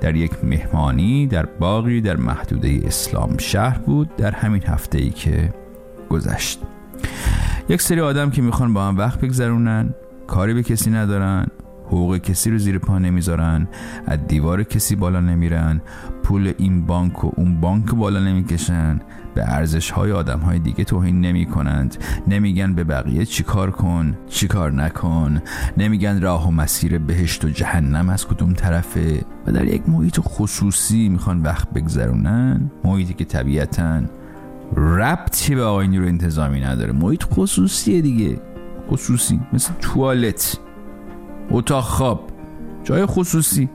در 0.00 0.16
یک 0.16 0.44
مهمانی 0.44 1.26
در 1.26 1.46
باقی 1.46 2.00
در 2.00 2.16
محدوده 2.16 2.80
اسلام 2.84 3.38
شهر 3.38 3.78
بود 3.78 4.16
در 4.16 4.30
همین 4.30 4.62
هفته 4.62 4.98
ای 4.98 5.10
که 5.10 5.54
گذشت. 6.08 6.60
یک 7.68 7.82
سری 7.82 8.00
آدم 8.00 8.30
که 8.30 8.42
می‌خوان 8.42 8.74
با 8.74 8.88
هم 8.88 8.98
وقت 8.98 9.20
بگذرونن 9.20 9.94
کاری 10.26 10.54
به 10.54 10.62
کسی 10.62 10.90
ندارن 10.90 11.46
حقوق 11.86 12.16
کسی 12.18 12.50
رو 12.50 12.58
زیر 12.58 12.78
پا 12.78 12.98
نمی‌ذارن 12.98 13.68
از 14.06 14.18
دیوار 14.26 14.62
کسی 14.62 14.96
بالا 14.96 15.20
نمیرن 15.20 15.80
پول 16.22 16.52
این 16.58 16.86
بانک 16.86 17.24
و 17.24 17.30
اون 17.36 17.60
بانک 17.60 17.94
بالا 17.94 18.20
نمی‌کشن 18.20 19.00
به 19.38 19.44
ارزش 19.52 19.90
های 19.90 20.12
آدم 20.12 20.38
های 20.38 20.58
دیگه 20.58 20.84
توهین 20.84 21.20
نمی 21.20 21.46
کنند 21.46 21.96
نمیگن 22.28 22.74
به 22.74 22.84
بقیه 22.84 23.24
چیکار 23.24 23.70
کن 23.70 24.16
چیکار 24.28 24.72
نکن. 24.72 25.42
نمیگن 25.76 26.20
راه 26.20 26.48
و 26.48 26.50
مسیر 26.50 26.98
بهشت 26.98 27.44
و 27.44 27.48
جهنم 27.48 28.08
از 28.08 28.26
کدوم 28.26 28.52
طرفه. 28.52 29.24
و 29.46 29.52
در 29.52 29.64
یک 29.64 29.88
محیط 29.88 30.20
خصوصی 30.20 31.08
می‌خوان 31.08 31.42
وقت 31.42 31.70
بگذرونن. 31.70 32.70
محیطی 32.84 33.14
که 33.14 33.24
طبیعتا 33.24 34.02
ربطی 34.76 35.54
به 35.54 35.62
آقای 35.62 35.98
رو 35.98 36.06
انتظامی 36.06 36.60
نداره. 36.60 36.92
محیط 36.92 37.24
خصوصیه 37.24 38.00
دیگه. 38.00 38.40
خصوصی. 38.90 39.40
مثل 39.52 39.72
توالت 39.80 40.58
اتاق 41.50 41.84
خواب 41.84 42.30
جای 42.84 43.06
خصوصی. 43.06 43.68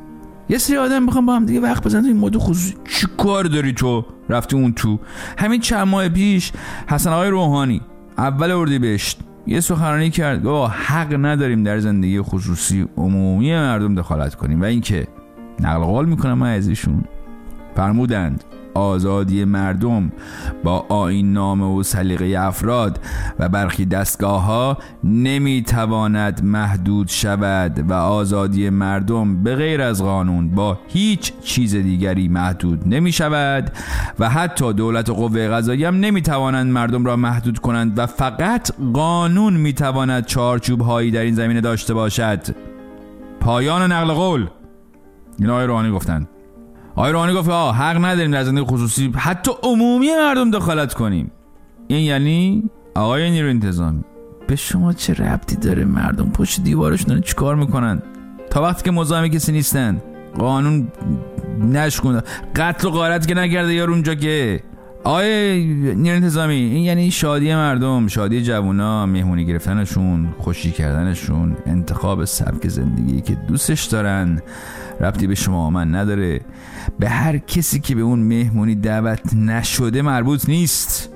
یه 0.50 0.58
سری 0.58 0.78
آدم 0.78 1.04
می‌خوام 1.04 1.26
با 1.26 1.36
هم 1.36 1.46
دیگه 1.46 1.60
وقت 1.60 1.84
بزنن. 1.84 2.06
این 2.06 2.18
مود 2.18 2.38
خصوصی 2.38 2.76
چی 2.90 3.08
کار 3.18 3.44
داری 3.44 3.74
تو؟ 3.74 4.06
رفتی 4.30 4.56
اون 4.56 4.74
تو. 4.74 5.00
همین 5.38 5.62
چند 5.62 5.88
ماه 5.88 6.10
پیش 6.10 6.52
حسن 6.88 7.10
آقای 7.10 7.30
روحانی 7.30 7.82
اول 8.18 8.52
اردی 8.52 8.80
بهشت. 8.80 9.20
یه 9.48 9.60
سخنرانی 9.60 10.10
کرد. 10.10 10.44
با 10.44 10.68
حق 10.68 11.26
نداریم 11.26 11.64
در 11.64 11.80
زندگی 11.80 12.22
خصوصی 12.22 12.88
عمومی 12.98 13.54
مردم 13.54 13.96
دخالت 13.96 14.36
کنیم. 14.36 14.62
و 14.62 14.64
اینکه 14.64 15.08
نقل 15.60 15.84
قول 15.84 16.06
می‌کنم 16.06 16.38
من 16.38 16.54
از 16.54 16.68
ایشون. 16.68 17.04
فرمودند 17.76 18.44
آزادی 18.74 19.46
مردم 19.46 20.12
با 20.64 20.86
آین 20.90 21.34
نامه 21.34 21.66
و 21.66 21.84
سلیقه 21.84 22.40
افراد 22.40 23.00
و 23.40 23.50
برخی 23.50 23.86
دستگاه 23.86 24.44
ها 24.44 24.78
نمی 25.04 25.64
تواند 25.68 26.44
محدود 26.44 27.08
شود 27.08 27.90
و 27.90 27.94
آزادی 27.94 28.70
مردم 28.70 29.44
به 29.44 29.56
غیر 29.56 29.82
از 29.82 30.04
قانون 30.04 30.50
با 30.50 30.80
هیچ 30.88 31.34
چیز 31.44 31.76
دیگری 31.76 32.28
محدود 32.28 32.84
نمی 32.86 33.12
شود 33.12 33.72
و 34.20 34.30
حتی 34.30 34.74
دولت 34.74 35.10
و 35.10 35.14
قوه 35.14 35.48
قضایی 35.48 35.86
هم 35.86 35.96
نمی 35.96 36.22
توانند 36.22 36.72
مردم 36.72 37.06
را 37.06 37.16
محدود 37.16 37.60
کنند 37.60 38.00
و 38.00 38.06
فقط 38.06 38.72
قانون 38.94 39.54
می 39.54 39.74
تواند 39.74 40.26
چارچوب 40.26 40.82
هایی 40.82 41.12
در 41.12 41.22
این 41.22 41.36
زمینه 41.36 41.62
داشته 41.62 41.94
باشد. 41.94 42.40
پایان 43.40 43.92
نقل 43.92 44.14
قول. 44.14 44.48
این 45.40 45.50
آقای 45.50 45.66
روحانی 45.66 45.92
گفتند. 45.92 46.28
آقای 46.96 47.12
روحانی 47.12 47.34
گفت 47.34 47.50
آه 47.50 47.76
حق 47.76 48.06
نداریم 48.06 48.32
در 48.32 48.44
زندگی 48.44 48.66
خصوصی 48.66 49.12
حتی 49.16 49.52
عمومی 49.64 50.08
مردم 50.16 50.52
دخالت 50.52 50.94
کنیم. 50.94 51.32
این 51.88 52.00
یعنی؟ 52.00 52.64
آقای 52.96 53.32
نیرو 53.32 53.50
انتظامی 53.50 54.04
به 54.48 54.56
شما 54.56 54.94
چه 54.94 55.14
ربطی 55.14 55.56
داره 55.56 55.86
مردم 55.86 56.30
پشت 56.30 56.64
دیوارشون 56.64 57.08
دارن 57.08 57.22
چیکار 57.22 57.56
می‌کنن؟ 57.56 58.02
تا 58.50 58.62
وقتی 58.62 58.84
که 58.84 58.92
مزاحم 58.92 59.28
کسی 59.28 59.52
نیستن 59.52 60.02
قانون 60.38 60.88
نشکنه 61.72 62.22
قتل 62.56 62.88
و 62.88 62.92
غارت 62.92 63.28
که 63.28 63.34
نکرده 63.34 63.74
یار 63.74 63.90
اونجا 63.90 64.16
که. 64.16 64.64
آقای 65.04 65.64
نیر 65.96 66.14
انتظامی 66.14 66.54
این 66.54 66.84
یعنی 66.84 67.12
شادی 67.12 67.56
مردم 67.56 68.08
شادی 68.08 68.42
جوونا 68.42 69.06
مهمونی 69.06 69.46
گرفتنشون 69.46 70.34
خوشی 70.38 70.72
کردنشون 70.72 71.58
انتخاب 71.66 72.26
سبک 72.26 72.68
زندگی 72.68 73.22
که 73.22 73.36
دوستش 73.36 73.84
دارن. 73.84 74.42
ربطی 75.00 75.28
به 75.28 75.36
شما 75.36 75.70
من 75.70 75.96
نداره. 75.96 76.42
به 77.00 77.10
هر 77.10 77.38
کسی 77.38 77.80
که 77.80 77.96
به 77.96 78.02
اون 78.02 78.20
مهمونی 78.20 78.76
دعوت 78.76 79.34
نشده 79.34 80.02
مربوط 80.02 80.50
نیست. 80.50 81.10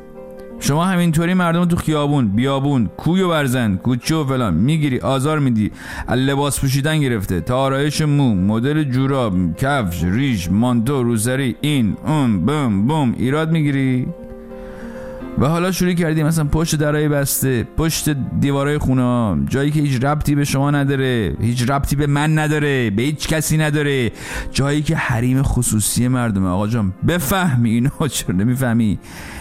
شما 0.60 0.86
همینطوری 0.86 1.34
مردم 1.34 1.66
تو 1.66 1.76
خیابون 1.76 2.28
بیابون 2.28 2.88
کوی 2.98 3.22
و 3.22 3.30
برزن 3.30 3.76
کوچه 3.76 4.16
و 4.16 4.26
فلان 4.26 4.54
می‌گیری 4.54 5.00
آزار 5.00 5.40
میدی 5.40 5.72
لباس 6.10 6.60
پوشیدن 6.60 7.00
گرفته 7.00 7.42
تا 7.42 7.58
آرایش 7.58 8.02
مو 8.02 8.36
مدل 8.36 8.84
جوراب 8.84 9.56
کفش 9.56 10.04
ریش 10.04 10.52
مانتو 10.52 11.04
روسری 11.04 11.56
این 11.62 11.98
اون 12.08 12.46
بم 12.46 12.88
بم 12.88 13.13
ایراد 13.18 13.52
می‌گیری؟ 13.52 14.08
و 15.39 15.47
حالا 15.47 15.71
شروع 15.71 15.93
کردی 15.93 16.23
مثلا 16.23 16.45
پشت 16.45 16.76
درای 16.76 17.10
بسته 17.10 17.67
پشت 17.78 18.10
دیوارای 18.39 18.78
خونه 18.78 19.45
جایی 19.50 19.71
که 19.71 19.80
هیچ 19.82 20.04
ربطی 20.04 20.36
به 20.36 20.43
شما 20.43 20.71
نداره 20.71 21.36
هیچ 21.41 21.69
ربطی 21.69 21.95
به 21.95 22.08
من 22.08 22.39
نداره 22.39 22.89
به 22.89 23.02
هیچ 23.04 23.28
کسی 23.28 23.58
نداره. 23.58 24.12
جایی 24.52 24.82
که 24.82 24.95
حریم 24.95 25.41
خصوصی 25.41 26.08
مردمه 26.08 26.47
آقا 26.47 26.67
جان 26.67 26.93
بفهمی 27.08 27.69
اینو 27.69 27.89
چرا 28.08 28.36
نمی‌فهمی؟ 28.36 29.00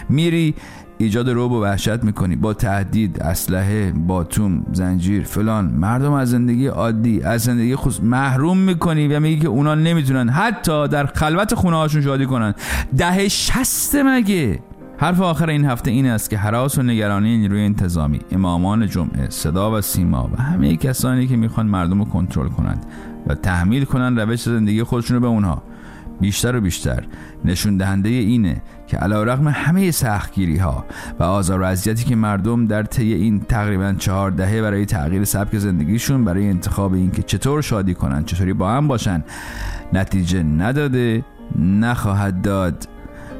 میری 0.09 0.55
ایجاد 0.97 1.29
روب 1.29 1.51
و 1.51 1.61
وحشت 1.63 2.03
می‌کنی. 2.03 2.35
با 2.35 2.53
تهدید 2.53 3.21
اسلحه 3.21 3.91
باتوم 3.91 4.65
زنجیر 4.73 5.23
فلان. 5.23 5.65
مردم 5.65 6.11
از 6.11 6.29
زندگی 6.29 6.67
عادی 6.67 7.21
از 7.21 7.43
زندگی 7.43 7.75
خصوص 7.75 8.03
محروم 8.03 8.57
می‌کنی 8.57 9.07
و 9.07 9.19
میگی 9.19 9.41
که 9.41 9.47
اونا 9.47 9.75
نمی‌تونن. 9.75 10.29
حتی 10.29 10.87
در 10.87 11.05
خلوت 11.05 11.55
خونه 11.55 11.77
هاشون 11.77 12.01
شادی 12.01 12.25
کنن. 12.25 12.53
ده 12.97 13.27
شست 13.27 13.95
مگه؟ 13.95 14.59
حرف 14.99 15.21
آخر 15.21 15.49
این 15.49 15.65
هفته 15.65 15.91
این 15.91 16.05
است 16.05 16.29
که 16.29 16.37
حراس 16.37 16.77
و 16.77 16.83
نگرانی 16.83 17.37
نیروی 17.37 17.61
انتظامی 17.61 18.19
امامان 18.31 18.87
جمعه 18.87 19.29
صدا 19.29 19.77
و 19.77 19.81
سیما 19.81 20.29
و 20.33 20.41
همه 20.41 20.75
کسانی 20.75 21.27
که 21.27 21.35
می‌خوان 21.35 21.65
مردم 21.65 21.99
رو 21.99 22.05
کنترل 22.05 22.47
کنند 22.47 22.85
و 23.27 23.35
تحمیل 23.35 23.85
کنند 23.85 24.19
روش 24.19 24.43
زندگی 24.43 24.83
خودشون 24.83 25.15
رو 25.15 25.21
به 25.21 25.27
اونها. 25.27 25.63
بیشتر 26.21 26.55
و 26.55 26.61
بیشتر 26.61 27.03
نشون 27.45 27.77
دهنده 27.77 28.09
اینه 28.09 28.61
که 28.87 28.97
علا 28.97 29.23
رقم 29.23 29.47
همه 29.47 29.91
سختگیری 29.91 30.57
ها 30.57 30.85
و 31.19 31.23
آزار 31.23 31.61
و 31.61 31.63
اذیتی 31.63 32.05
که 32.05 32.15
مردم 32.15 32.67
در 32.67 32.83
طی 32.83 33.13
این 33.13 33.39
تقریبا 33.39 33.95
چهار 33.99 34.31
دهه 34.31 34.61
برای 34.61 34.85
تغییر 34.85 35.23
سبک 35.23 35.57
زندگیشون 35.57 36.25
برای 36.25 36.49
انتخاب 36.49 36.93
اینکه 36.93 37.23
چطور 37.23 37.61
شادی 37.61 37.93
کنن 37.93 38.23
چطوری 38.23 38.53
با 38.53 38.71
هم 38.71 38.87
باشن 38.87 39.23
نتیجه 39.93 40.43
نداده 40.43 41.23
نخواهد 41.59 42.41
داد. 42.41 42.96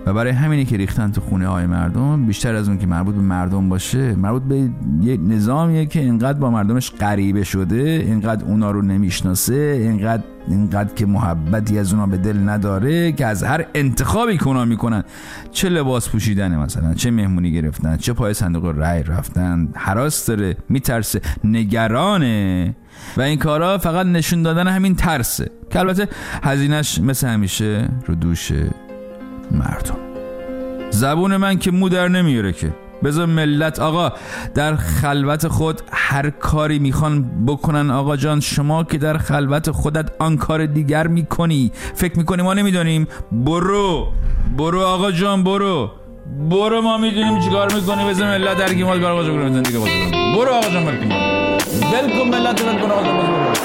و 0.08 0.13
برای 0.13 0.32
همینی 0.32 0.65
که 0.65 0.78
ریختن 0.78 1.12
تو 1.12 1.22
خونه 1.22 1.48
های 1.48 1.65
مردم 1.65 2.26
بیشتر 2.26 2.56
از 2.56 2.67
اون 2.67 2.78
که 2.78 2.88
مربوط 2.88 3.15
به 3.15 3.22
مردم 3.22 3.70
باشه 3.70 4.15
مربوط 4.15 4.43
به 4.43 4.70
یه 5.02 5.17
نظامیه 5.17 5.86
که 5.86 6.00
اینقدر 6.00 6.39
با 6.39 6.52
مردمش 6.52 6.91
غریبه 6.91 7.43
شده 7.43 8.04
اینقدر 8.06 8.46
اونا 8.46 8.72
رو 8.72 8.82
نمی‌شناسه 8.82 9.54
اینقدر 9.54 10.24
اینقدر 10.48 10.93
که 10.93 11.06
محبتی 11.06 11.80
از 11.80 11.93
اونا 11.93 12.08
به 12.08 12.17
دل 12.17 12.50
نداره 12.50 13.12
که 13.12 13.26
از 13.26 13.43
هر 13.43 13.65
انتخابی 13.76 14.38
که 14.38 14.48
اونا 14.48 14.65
می‌کنن 14.65 15.04
چه 15.52 15.70
لباس 15.70 16.10
پوشیدن 16.10 16.56
مثلا 16.56 16.93
چه 16.93 17.12
مهمونی 17.12 17.52
گرفتن 17.52 17.98
چه 17.98 18.13
پای 18.13 18.34
صندوق 18.34 18.65
رای 18.65 19.04
رفتن 19.04 19.70
حراس 19.76 20.26
داره 20.26 20.58
میترسه 20.70 21.22
نگرانه. 21.43 22.76
و 23.17 23.22
این 23.22 23.39
کارا 23.39 23.78
فقط 23.78 24.06
نشون 24.06 24.41
دادن 24.41 24.67
همین 24.67 24.96
ترسه. 24.96 25.52
که 25.70 25.80
البته 25.80 26.08
هزینش 26.43 27.00
مثل 27.00 27.28
همیشه 27.28 27.89
رو 28.06 28.15
دوش 28.15 28.52
مردم. 29.52 29.98
زبون 30.90 31.38
من 31.38 31.60
که 31.60 31.72
مو 31.72 31.90
در 31.90 32.08
نمیاره 32.08 32.54
که. 32.54 32.74
بذار 33.04 33.26
ملت 33.26 33.80
آقا 33.80 34.12
در 34.56 34.76
خلوت 34.76 35.48
خود 35.48 35.82
هر 35.92 36.30
کاری 36.30 36.80
می‌خوان 36.80 37.46
بکنن 37.48 37.92
آقا 37.92 38.18
جان 38.18 38.40
شما 38.40 38.84
که 38.84 38.98
در 38.98 39.18
خلوت 39.18 39.72
خودت 39.72 40.12
آن 40.20 40.38
کار 40.38 40.66
دیگر 40.66 41.08
می‌کنی. 41.08 41.72
فکر 41.96 42.18
می‌کنی 42.18 42.44
ما 42.44 42.54
نمی‌دانیم؟ 42.54 43.08
برو 43.32 44.08
برو 44.58 44.82
آقا 44.82 45.12
جان 45.12 45.44
برو. 45.44 45.92
برو 46.50 46.82
ما 46.82 46.98
می‌دونیم 46.98 47.40
چیکار 47.40 47.74
می‌کنی. 47.74 48.10
بذار 48.10 48.38
ملت 48.38 48.58
در 48.58 48.74
گیمال 48.74 49.02
کار 49.02 49.12
آقا 49.12 49.24
جان 49.24 49.54
زندگی 49.54 49.78
برو 50.36 50.54
آقا 50.54 50.70
جان 50.70 50.86
برو. 50.86 50.98
ول 50.98 52.30
ملت 52.30 52.62
ول 52.62 52.82
کن 52.82 52.92
آقا 52.92 53.02
برو 53.02 53.14
ملت 53.14 53.58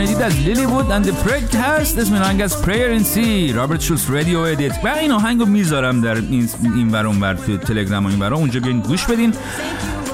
شنیدید 0.00 0.22
از 0.22 0.40
Lilly 0.40 0.66
Wood 0.66 0.90
and 0.90 1.10
Prick 1.10 1.56
هست 1.56 1.98
اسم 1.98 2.14
آهنگ 2.14 2.42
از 2.42 2.62
Prayer 2.62 2.86
in 2.86 3.02
C 3.02 3.52
Robin 3.52 3.80
Schulz 3.80 4.10
radio 4.10 4.38
edit. 4.38 4.80
و 4.84 4.88
این 4.88 5.12
آهنگ 5.12 5.40
رو 5.40 5.46
می‌ذارم 5.46 6.00
در 6.00 6.14
این 6.14 6.48
این 6.62 6.90
ور 6.90 7.34
تو 7.34 7.56
تلگرام 7.56 8.06
این 8.06 8.18
ورا. 8.18 8.36
اونجا 8.36 8.60
بیاین 8.60 8.80
گوش 8.80 9.04
بدین. 9.04 9.34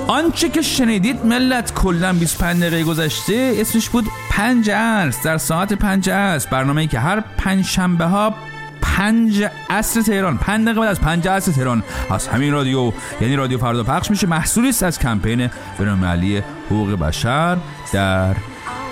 آنچه 0.06 0.48
که 0.48 0.62
شنیدید 0.62 1.26
ملت 1.26 1.74
کلا 1.74 2.12
25 2.12 2.60
دقیقه 2.60 2.82
گذشته. 2.82 3.54
اسمش 3.56 3.88
بود 3.88 4.06
پنج 4.30 4.70
عصر. 4.70 5.18
در 5.24 5.38
ساعت 5.38 5.72
پنج 5.72 6.10
عصر. 6.10 6.48
برنامه‌ای 6.50 6.86
که 6.86 6.98
هر 6.98 7.24
پنج 7.36 7.64
شنبه 7.64 8.04
ها 8.04 8.34
پنج 8.82 9.48
عصر 9.70 10.02
تهران. 10.02 10.38
پنج 10.38 10.64
دقیقه 10.64 10.80
بعد 10.80 10.90
از 10.90 11.00
پنج 11.00 11.28
عصر 11.28 11.52
تهران 11.52 11.82
از 12.10 12.28
همین 12.28 12.52
رادیو. 12.52 12.92
یعنی 13.20 13.36
رادیو 13.36 13.58
فردا 13.58 13.84
پخش 13.84 14.10
میشه. 14.10 14.26
محصولی 14.26 14.68
است 14.68 14.82
از 14.82 14.98
کمپین 14.98 15.50
بین‌المللی 15.78 16.42
حقوق 16.66 16.98
بشر 16.98 17.56
در 17.92 18.34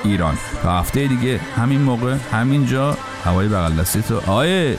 ایران. 0.04 0.34
تا 0.62 0.78
هفته 0.78 1.06
دیگه 1.06 1.40
همین 1.56 1.80
موقع 1.80 2.16
همین 2.32 2.66
جا 2.66 2.96
هوای 3.24 3.48
بغل 3.48 3.72
دستی 3.72 4.02
تو. 4.02 4.16
آقای 4.16 4.76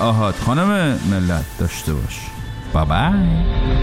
آهات 0.00 0.34
خانم 0.34 0.98
ملت 1.10 1.44
داشته 1.58 1.94
باش. 1.94 2.20
بابای 2.72 3.77